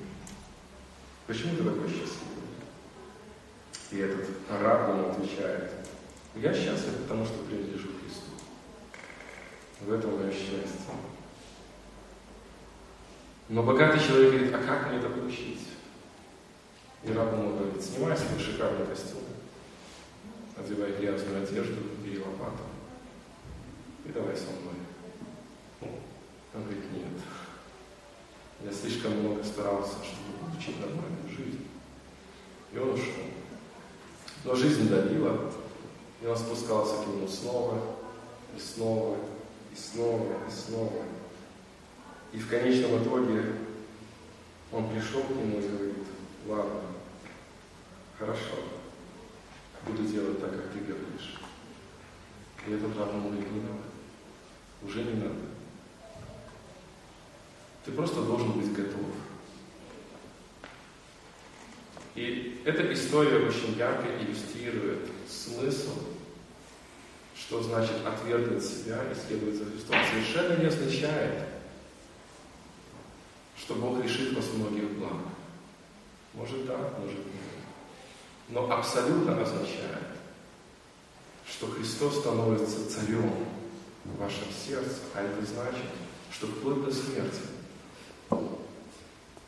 Почему 1.27 1.57
ты 1.57 1.63
такой 1.63 1.89
счастливый? 1.89 2.37
И 3.91 3.97
этот 3.99 4.29
раб 4.49 4.89
ему 4.89 5.09
отвечает, 5.09 5.71
я 6.35 6.53
счастлив, 6.53 7.01
потому 7.03 7.25
что 7.25 7.43
принадлежу 7.43 7.89
Христу. 8.01 8.31
В 9.81 9.91
этом 9.91 10.17
мое 10.17 10.31
счастье. 10.31 10.95
Но 13.49 13.63
богатый 13.63 13.99
человек 13.99 14.31
говорит, 14.31 14.53
а 14.55 14.59
как 14.59 14.89
мне 14.89 14.99
это 14.99 15.09
получить? 15.09 15.67
И 17.03 17.11
раб 17.11 17.33
ему 17.33 17.57
говорит, 17.57 17.81
снимай 17.81 18.17
свой 18.17 18.39
шикарный 18.39 18.85
костюм, 18.85 19.21
одевай 20.57 20.93
грязную 20.93 21.43
одежду, 21.43 21.81
бери 22.03 22.19
лопату 22.19 22.63
и 24.07 24.11
давай 24.11 24.35
со 24.35 24.47
мной. 24.51 25.91
Он 26.53 26.63
говорит, 26.63 26.91
нет. 26.93 27.21
Я 28.63 28.71
слишком 28.71 29.19
много 29.19 29.43
старался, 29.43 29.95
чтобы 30.03 30.51
получить 30.51 30.79
нормальную 30.79 31.29
жизнь. 31.29 31.67
И 32.73 32.77
он 32.77 32.89
ушел. 32.89 33.23
Но 34.43 34.55
жизнь 34.55 34.89
давила, 34.89 35.51
и 36.21 36.25
он 36.25 36.37
спускался 36.37 37.03
к 37.03 37.07
нему 37.07 37.27
снова, 37.27 37.79
и 38.55 38.59
снова, 38.59 39.17
и 39.71 39.75
снова, 39.75 40.33
и 40.47 40.51
снова. 40.51 41.03
И 42.33 42.39
в 42.39 42.49
конечном 42.49 43.03
итоге 43.03 43.43
он 44.71 44.89
пришел 44.89 45.21
к 45.21 45.29
нему 45.29 45.59
и 45.59 45.67
говорит, 45.67 46.07
ладно, 46.47 46.81
хорошо, 48.17 48.55
буду 49.85 50.03
делать 50.03 50.39
так, 50.41 50.51
как 50.51 50.71
ты 50.71 50.79
говоришь. 50.79 51.39
И 52.67 52.71
этот 52.71 52.97
раб 52.97 53.13
ему 53.13 53.29
говорит, 53.29 53.51
не 53.51 53.61
надо, 53.61 53.83
уже 54.83 55.03
не 55.03 55.13
надо. 55.13 55.56
Ты 57.87 57.93
просто 57.93 58.21
должен 58.21 58.51
быть 58.51 58.73
готов. 58.73 58.99
И 62.15 62.61
эта 62.65 62.91
история 62.91 63.47
очень 63.47 63.77
ярко 63.77 64.07
иллюстрирует 64.19 65.09
смысл, 65.29 65.93
что 67.33 67.63
значит 67.63 68.05
отвергнуть 68.05 68.61
себя 68.61 68.99
и 69.09 69.15
следовать 69.15 69.55
за 69.55 69.65
Христом. 69.71 69.95
Совершенно 70.11 70.61
не 70.61 70.65
означает, 70.65 71.47
что 73.57 73.75
Бог 73.75 74.03
лишит 74.03 74.35
вас 74.35 74.47
многих 74.53 74.91
благ. 74.97 75.21
Может 76.33 76.65
да, 76.65 76.91
может 76.99 77.19
нет. 77.19 77.53
Но 78.49 78.69
абсолютно 78.69 79.41
означает, 79.41 80.07
что 81.49 81.67
Христос 81.67 82.19
становится 82.19 82.89
царем 82.89 83.31
в 84.03 84.17
вашем 84.19 84.47
сердце, 84.51 84.97
а 85.13 85.21
это 85.21 85.45
значит, 85.45 85.85
что 86.31 86.47
вплоть 86.47 86.83
до 86.83 86.91
смерти 86.91 87.56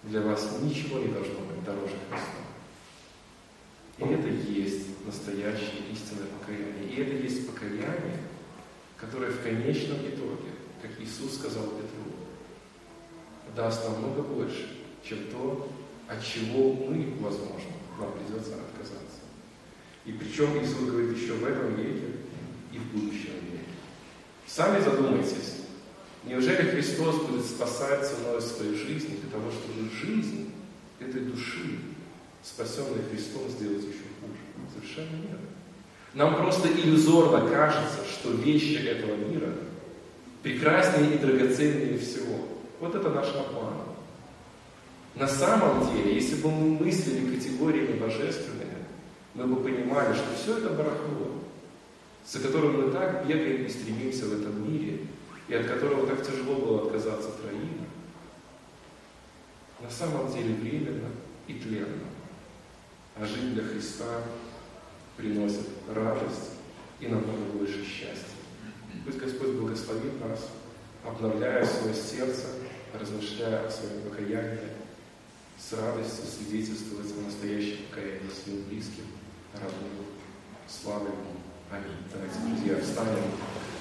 для 0.03 0.21
вас 0.21 0.59
ничего 0.61 0.99
не 0.99 1.07
должно 1.07 1.39
быть 1.41 1.63
дороже 1.63 1.95
Христа. 2.09 2.39
И 3.97 4.03
это 4.03 4.27
есть 4.29 5.05
настоящее 5.05 5.81
истинное 5.91 6.27
покаяние. 6.39 6.89
И 6.89 7.01
это 7.01 7.15
есть 7.15 7.47
покаяние, 7.47 8.19
которое 8.97 9.31
в 9.31 9.43
конечном 9.43 9.97
итоге, 9.97 10.51
как 10.81 10.91
Иисус 10.99 11.35
сказал 11.35 11.65
Петру, 11.65 12.13
даст 13.55 13.83
намного 13.83 14.21
больше, 14.21 14.69
чем 15.03 15.19
то, 15.31 15.69
от 16.07 16.23
чего 16.23 16.73
мы, 16.73 17.13
возможно, 17.19 17.71
нам 17.99 18.11
придется 18.13 18.53
отказаться. 18.55 19.19
И 20.05 20.13
причем 20.13 20.57
Иисус 20.63 20.89
говорит 20.89 21.17
еще 21.17 21.33
в 21.33 21.45
этом 21.45 21.75
веке 21.75 22.07
и 22.71 22.77
в 22.77 22.93
будущем 22.93 23.33
веке. 23.51 23.65
Сами 24.47 24.81
задумайтесь, 24.81 25.65
неужели 26.23 26.69
Христос 26.69 27.15
будет 27.25 27.45
спасать 27.45 28.07
ценой 28.07 28.41
своей 28.41 28.75
жизни 28.75 29.19
того, 29.31 29.51
чтобы 29.51 29.89
жизнь 29.89 30.51
этой 30.99 31.21
души, 31.21 31.79
спасенной 32.43 33.03
Христом, 33.11 33.49
сделать 33.49 33.83
еще 33.83 34.05
хуже? 34.19 34.39
Совершенно 34.73 35.15
нет. 35.17 35.39
Нам 36.13 36.35
просто 36.35 36.67
иллюзорно 36.69 37.49
кажется, 37.49 37.99
что 38.11 38.31
вещи 38.31 38.85
этого 38.87 39.15
мира 39.15 39.53
прекраснее 40.41 41.15
и 41.15 41.17
драгоценнее 41.17 41.97
всего. 41.99 42.47
Вот 42.79 42.95
это 42.95 43.09
наш 43.09 43.27
обман. 43.27 43.73
На 45.15 45.27
самом 45.27 45.91
деле, 45.91 46.15
если 46.15 46.35
бы 46.35 46.49
мы 46.49 46.85
мыслили 46.85 47.35
категориями 47.35 47.99
божественными, 47.99 48.69
мы 49.33 49.45
бы 49.45 49.61
понимали, 49.61 50.13
что 50.13 50.25
все 50.35 50.57
это 50.57 50.69
барахло, 50.69 51.33
за 52.25 52.39
которым 52.39 52.85
мы 52.85 52.91
так 52.91 53.25
бегаем 53.27 53.65
и 53.65 53.69
стремимся 53.69 54.25
в 54.25 54.39
этом 54.39 54.71
мире, 54.71 54.99
и 55.49 55.55
от 55.55 55.65
которого 55.65 56.07
так 56.07 56.25
тяжело 56.25 56.55
было 56.55 56.85
отказаться 56.85 57.31
троим, 57.31 57.85
на 59.81 59.89
самом 59.89 60.31
деле 60.31 60.53
временно 60.53 61.09
и 61.47 61.53
тленно. 61.55 62.05
А 63.15 63.25
жить 63.25 63.53
для 63.55 63.63
Христа 63.63 64.21
приносит 65.17 65.67
радость 65.93 66.51
и 66.99 67.07
намного 67.07 67.41
больше 67.53 67.83
счастья. 67.83 68.27
Пусть 69.05 69.17
Господь 69.17 69.55
благословит 69.55 70.19
нас, 70.21 70.49
обновляя 71.03 71.65
свое 71.65 71.95
сердце, 71.95 72.45
размышляя 72.93 73.65
о 73.65 73.71
своем 73.71 74.03
покаянии, 74.03 74.69
с 75.57 75.73
радостью 75.73 76.25
свидетельствовать 76.25 77.11
о 77.17 77.21
настоящем 77.25 77.85
покаянии 77.89 78.29
своим 78.29 78.63
близким, 78.65 79.05
родным. 79.53 80.05
Слава 80.67 81.07
Ему. 81.07 81.39
Аминь. 81.71 81.97
Давайте, 82.13 82.39
друзья, 82.39 82.81
встанем. 82.81 83.78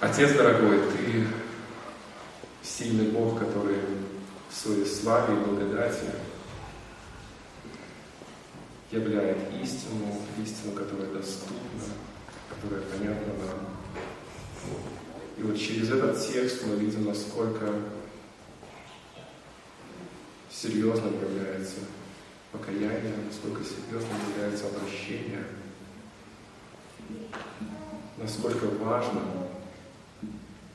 Отец 0.00 0.32
дорогой, 0.32 0.80
Ты 0.90 1.26
сильный 2.62 3.10
Бог, 3.10 3.38
который 3.38 3.76
в 4.48 4.54
своей 4.54 4.86
славе 4.86 5.34
и 5.34 5.44
благодати 5.44 6.06
являет 8.90 9.38
истину, 9.62 10.20
истину, 10.42 10.72
которая 10.72 11.12
доступна, 11.12 11.56
которая 12.48 12.82
понятна 12.82 13.34
нам. 13.46 13.66
И 15.38 15.42
вот 15.42 15.58
через 15.58 15.90
этот 15.90 16.20
текст 16.26 16.64
мы 16.66 16.76
видим, 16.76 17.04
насколько 17.04 17.72
серьезным 20.50 21.14
является 21.20 21.76
покаяние, 22.52 23.14
насколько 23.26 23.62
серьезным 23.64 24.16
является 24.30 24.66
обращение, 24.66 25.44
насколько 28.16 28.66
важным 28.66 29.24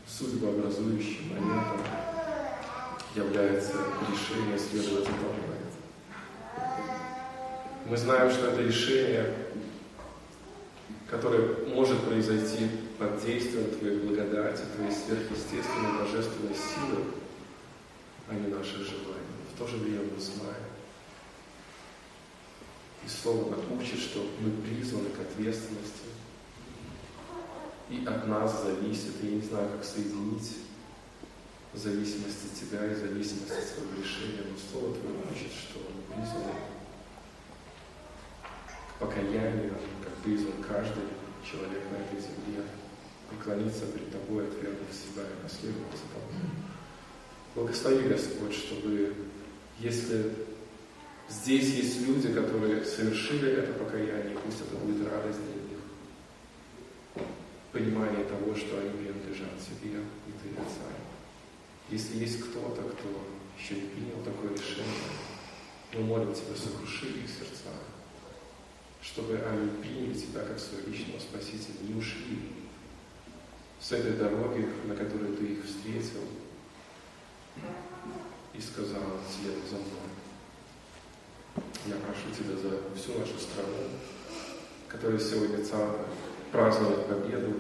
судьбообразующим 0.08 1.30
моментом 1.30 1.82
является 3.16 3.74
решение 4.10 4.58
следовать 4.58 5.06
этому 5.06 5.34
Мы 7.88 7.98
знаем, 7.98 8.32
что 8.32 8.48
это 8.48 8.62
решение, 8.62 9.34
которое 11.10 11.66
может 11.68 12.02
произойти 12.02 12.68
под 12.98 13.24
действием 13.24 13.70
Твоей 13.78 14.00
благодати, 14.00 14.64
Твоей 14.76 14.92
сверхъестественной 14.92 16.00
божественной 16.00 16.56
силы, 16.56 17.04
а 18.28 18.34
не 18.34 18.48
наших 18.48 18.78
желаний. 18.78 19.36
В 19.54 19.60
то 19.60 19.68
же 19.68 19.78
время 19.78 20.02
мы 20.14 20.20
знаем. 20.20 20.75
И 23.06 23.08
Слово 23.08 23.56
учит, 23.80 24.00
что 24.00 24.28
мы 24.40 24.50
призваны 24.64 25.10
к 25.10 25.20
ответственности. 25.20 26.10
И 27.88 28.04
от 28.04 28.28
нас 28.28 28.64
зависит, 28.64 29.14
я 29.22 29.30
не 29.30 29.42
знаю, 29.42 29.70
как 29.70 29.86
соединить 29.86 30.58
зависимость 31.72 32.46
от 32.46 32.60
Тебя 32.60 32.92
и 32.92 32.96
зависимость 32.96 33.52
от 33.52 33.64
своего 33.64 34.02
решения. 34.02 34.42
Но 34.50 34.58
Слово 34.58 34.96
Твое 34.96 35.18
учит, 35.32 35.52
что 35.52 35.80
мы 35.94 36.16
призваны 36.16 36.56
к 38.90 39.00
покаянию, 39.00 39.76
как 40.04 40.14
призван 40.24 40.64
каждый 40.68 41.04
человек 41.46 41.84
на 41.92 41.98
этой 41.98 42.20
земле 42.20 42.64
преклониться 43.30 43.86
перед 43.86 44.12
Тобой, 44.12 44.48
отвергнув 44.48 44.90
себя 44.92 45.24
и 45.30 45.44
последовать 45.44 45.92
Тобой. 45.92 46.50
Благослови, 47.54 48.10
Господь, 48.10 48.54
чтобы, 48.54 49.14
если 49.80 50.55
здесь 51.30 51.74
есть 51.76 52.02
люди, 52.08 52.34
которые 52.34 52.84
совершили 52.84 53.52
это 53.52 53.74
покаяние, 53.74 54.38
пусть 54.44 54.62
это 54.62 54.76
будет 54.78 55.08
радость 55.08 55.40
для 55.40 55.54
них, 55.54 57.26
понимание 57.72 58.24
того, 58.26 58.56
что 58.56 58.80
они 58.80 58.90
принадлежат 58.90 59.52
Тебе 59.60 60.00
и 60.00 60.32
Ты 60.42 60.56
Царь. 60.56 61.02
Если 61.90 62.18
есть 62.18 62.42
кто-то, 62.42 62.82
кто 62.82 63.10
еще 63.58 63.76
не 63.76 63.90
принял 63.90 64.24
такое 64.24 64.52
решение, 64.52 64.86
мы 65.94 66.02
молим 66.02 66.34
Тебя, 66.34 66.56
сокруши 66.56 67.08
их 67.08 67.30
сердца, 67.30 67.72
чтобы 69.02 69.38
они 69.38 69.70
приняли 69.82 70.14
Тебя 70.14 70.42
как 70.42 70.60
своего 70.60 70.90
личного 70.90 71.20
Спасителя, 71.20 71.76
не 71.88 71.96
ушли 71.96 72.40
с 73.80 73.92
этой 73.92 74.14
дороги, 74.14 74.68
на 74.86 74.96
которой 74.96 75.36
ты 75.36 75.46
их 75.46 75.66
встретил, 75.66 76.24
и 78.54 78.62
сказал, 78.62 79.20
следуй 79.30 79.62
за 79.70 79.76
мной. 79.76 80.25
Я 81.86 81.96
прошу 81.96 82.36
Тебя 82.36 82.56
за 82.58 82.80
всю 82.96 83.20
нашу 83.20 83.40
страну, 83.40 83.90
которая 84.88 85.20
сегодня 85.20 85.60
празднует 86.52 87.06
победу, 87.08 87.54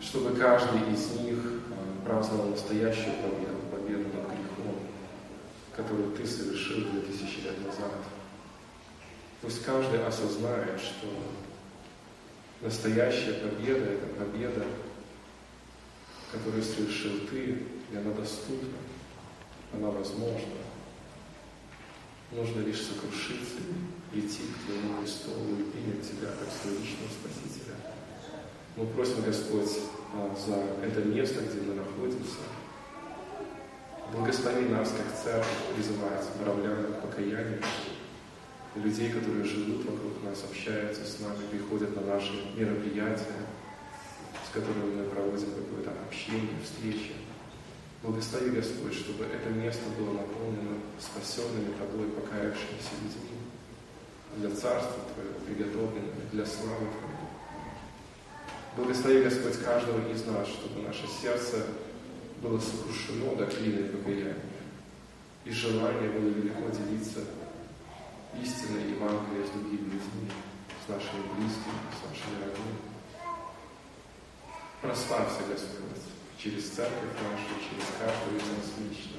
чтобы 0.00 0.36
каждый 0.36 0.92
из 0.92 1.20
них 1.20 1.38
а, 1.70 2.06
праздновал 2.06 2.48
настоящую 2.48 3.14
победу, 3.16 3.58
победу 3.70 4.04
над 4.04 4.28
грехом, 4.28 4.76
которую 5.74 6.12
Ты 6.12 6.26
совершил 6.26 6.78
2000 6.90 7.40
лет 7.44 7.64
назад. 7.64 7.92
Пусть 9.40 9.64
каждый 9.64 10.04
осознает, 10.04 10.80
что 10.80 11.06
Настоящая 12.64 13.34
победа– 13.34 13.84
это 13.92 14.06
победа, 14.06 14.64
которую 16.32 16.62
совершил 16.62 17.26
ты, 17.28 17.58
и 17.92 17.96
она 17.96 18.10
доступна, 18.12 18.78
она 19.74 19.90
возможна. 19.90 20.63
Нужно 22.34 22.62
лишь 22.62 22.82
сокрушиться, 22.82 23.62
идти 24.12 24.42
к 24.42 24.66
Твоему 24.66 25.00
престолу 25.00 25.54
и 25.54 25.70
принять 25.70 26.02
Тебя 26.02 26.30
как 26.34 26.50
своего 26.50 26.80
личного 26.80 27.08
Спасителя. 27.14 27.76
Мы 28.76 28.86
просим, 28.88 29.22
Господь, 29.24 29.70
а, 30.12 30.34
за 30.34 30.84
это 30.84 31.00
место, 31.04 31.42
где 31.44 31.60
мы 31.60 31.74
находимся. 31.74 32.42
Благослови 34.12 34.68
нас, 34.68 34.90
как 34.90 35.22
церковь, 35.22 35.74
призывать 35.76 36.24
бравляна 36.40 36.88
к 36.88 37.02
покаянию, 37.02 37.62
людей, 38.74 39.12
которые 39.12 39.44
живут 39.44 39.84
вокруг 39.84 40.24
нас, 40.24 40.42
общаются 40.42 41.04
с 41.04 41.20
нами, 41.20 41.38
приходят 41.52 41.94
на 41.94 42.02
наши 42.02 42.32
мероприятия, 42.56 43.46
с 44.44 44.52
которыми 44.52 45.02
мы 45.02 45.04
проводим 45.04 45.50
какое-то 45.50 45.92
общение, 46.04 46.58
встречи. 46.64 47.12
Благослови, 48.04 48.50
Господь, 48.50 48.92
чтобы 48.92 49.24
это 49.24 49.48
место 49.48 49.88
было 49.98 50.12
наполнено 50.12 50.76
спасенными 51.00 51.72
Тобой, 51.78 52.06
покаявшимися 52.10 52.90
людьми, 53.02 53.38
для 54.36 54.50
Царства 54.50 55.00
Твоего, 55.14 55.38
приготовленными 55.46 56.28
для 56.30 56.44
славы 56.44 56.86
Твоей. 57.00 57.24
Благослови, 58.76 59.22
Господь, 59.22 59.58
каждого 59.64 60.06
из 60.12 60.22
нас, 60.26 60.46
чтобы 60.48 60.86
наше 60.86 61.06
сердце 61.08 61.64
было 62.42 62.60
сокрушено 62.60 63.36
до 63.36 63.46
клина 63.46 63.88
покаяния, 63.88 64.36
и 65.46 65.50
желание 65.50 66.10
было 66.10 66.28
велико 66.28 66.68
делиться 66.68 67.20
истинное 68.38 68.86
Евангелие 68.86 69.46
с 69.46 69.50
другими 69.50 69.84
людьми, 69.84 70.30
с 70.84 70.90
нашими 70.90 71.22
близкими, 71.38 71.80
с 71.88 72.10
нашими 72.10 72.44
родными. 72.44 72.78
Прославься, 74.82 75.40
Господь, 75.48 76.13
через 76.38 76.70
церковь 76.70 77.14
нашу, 77.22 77.60
через 77.62 77.86
каждого 77.98 78.36
из 78.36 78.42
нас 78.42 78.72
лично. 78.78 79.18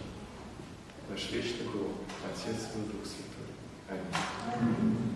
Наш 1.09 1.31
вечный 1.31 1.67
Бог, 1.73 1.91
Отец 2.25 2.69
и 2.75 2.91
Дух 2.91 3.05
Святой. 3.05 3.49
Аминь. 3.89 5.14